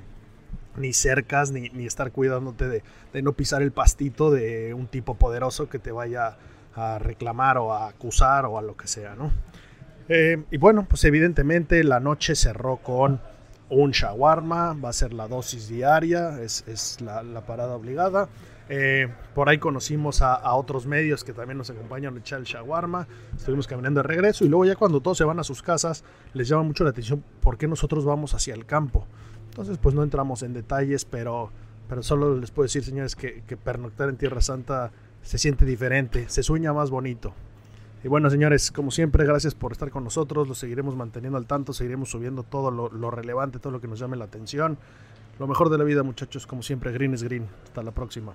ni 0.76 0.92
cercas, 0.92 1.52
ni, 1.52 1.68
ni 1.68 1.86
estar 1.86 2.10
cuidándote 2.10 2.66
de, 2.68 2.82
de, 3.12 3.22
no 3.22 3.32
pisar 3.34 3.62
el 3.62 3.70
pastito 3.70 4.32
de 4.32 4.74
un 4.74 4.88
tipo 4.88 5.14
poderoso 5.14 5.68
que 5.68 5.78
te 5.78 5.92
vaya 5.92 6.36
a 6.76 6.98
reclamar 6.98 7.58
o 7.58 7.72
a 7.72 7.88
acusar 7.88 8.46
o 8.46 8.58
a 8.58 8.62
lo 8.62 8.76
que 8.76 8.86
sea, 8.86 9.14
¿no? 9.14 9.30
Eh, 10.08 10.42
y 10.50 10.58
bueno, 10.58 10.86
pues 10.88 11.04
evidentemente 11.04 11.82
la 11.82 12.00
noche 12.00 12.34
cerró 12.34 12.76
con 12.76 13.20
un 13.70 13.90
shawarma, 13.92 14.74
va 14.74 14.90
a 14.90 14.92
ser 14.92 15.12
la 15.14 15.28
dosis 15.28 15.68
diaria, 15.68 16.40
es, 16.42 16.64
es 16.68 17.00
la, 17.00 17.22
parada 17.46 17.74
obligada. 17.74 18.28
Eh, 18.68 19.08
por 19.34 19.48
ahí 19.48 19.58
conocimos 19.58 20.22
a, 20.22 20.34
a, 20.34 20.54
otros 20.54 20.86
medios 20.86 21.22
que 21.22 21.34
también 21.34 21.58
nos 21.58 21.68
acompañan 21.68 22.16
a 22.16 22.18
echar 22.18 22.38
el 22.38 22.46
shawarma, 22.46 23.06
estuvimos 23.36 23.66
caminando 23.66 24.00
de 24.00 24.08
regreso 24.08 24.46
y 24.46 24.48
luego 24.48 24.64
ya 24.64 24.74
cuando 24.74 25.02
todos 25.02 25.18
se 25.18 25.24
van 25.24 25.38
a 25.38 25.44
sus 25.44 25.62
casas 25.62 26.02
les 26.32 26.48
llama 26.48 26.62
mucho 26.62 26.82
la 26.82 26.90
atención 26.90 27.22
por 27.42 27.58
qué 27.58 27.68
nosotros 27.68 28.06
vamos 28.06 28.32
hacia 28.34 28.54
el 28.54 28.64
campo. 28.64 29.06
Entonces, 29.50 29.78
pues 29.78 29.94
no 29.94 30.02
entramos 30.02 30.42
en 30.42 30.52
detalles, 30.52 31.04
pero, 31.04 31.50
pero 31.88 32.02
solo 32.02 32.36
les 32.38 32.50
puedo 32.50 32.64
decir, 32.64 32.82
señores, 32.82 33.14
que, 33.14 33.42
que 33.46 33.56
pernoctar 33.56 34.08
en 34.08 34.16
Tierra 34.16 34.40
Santa 34.40 34.90
se 35.24 35.38
siente 35.38 35.64
diferente, 35.64 36.28
se 36.28 36.42
sueña 36.42 36.72
más 36.72 36.90
bonito. 36.90 37.34
Y 38.04 38.08
bueno, 38.08 38.28
señores, 38.28 38.70
como 38.70 38.90
siempre, 38.90 39.24
gracias 39.24 39.54
por 39.54 39.72
estar 39.72 39.90
con 39.90 40.04
nosotros. 40.04 40.46
Lo 40.46 40.54
seguiremos 40.54 40.94
manteniendo 40.94 41.38
al 41.38 41.46
tanto, 41.46 41.72
seguiremos 41.72 42.10
subiendo 42.10 42.42
todo 42.42 42.70
lo, 42.70 43.10
relevante, 43.10 43.58
todo 43.58 43.72
lo 43.72 43.80
que 43.80 43.88
nos 43.88 43.98
llame 43.98 44.16
la 44.18 44.26
atención. 44.26 44.76
Lo 45.38 45.46
mejor 45.46 45.70
de 45.70 45.78
la 45.78 45.84
vida, 45.84 46.02
muchachos, 46.02 46.46
como 46.46 46.62
siempre, 46.62 46.92
green 46.92 47.14
es 47.14 47.22
green. 47.22 47.48
Hasta 47.64 47.82
la 47.82 47.92
próxima. 47.92 48.34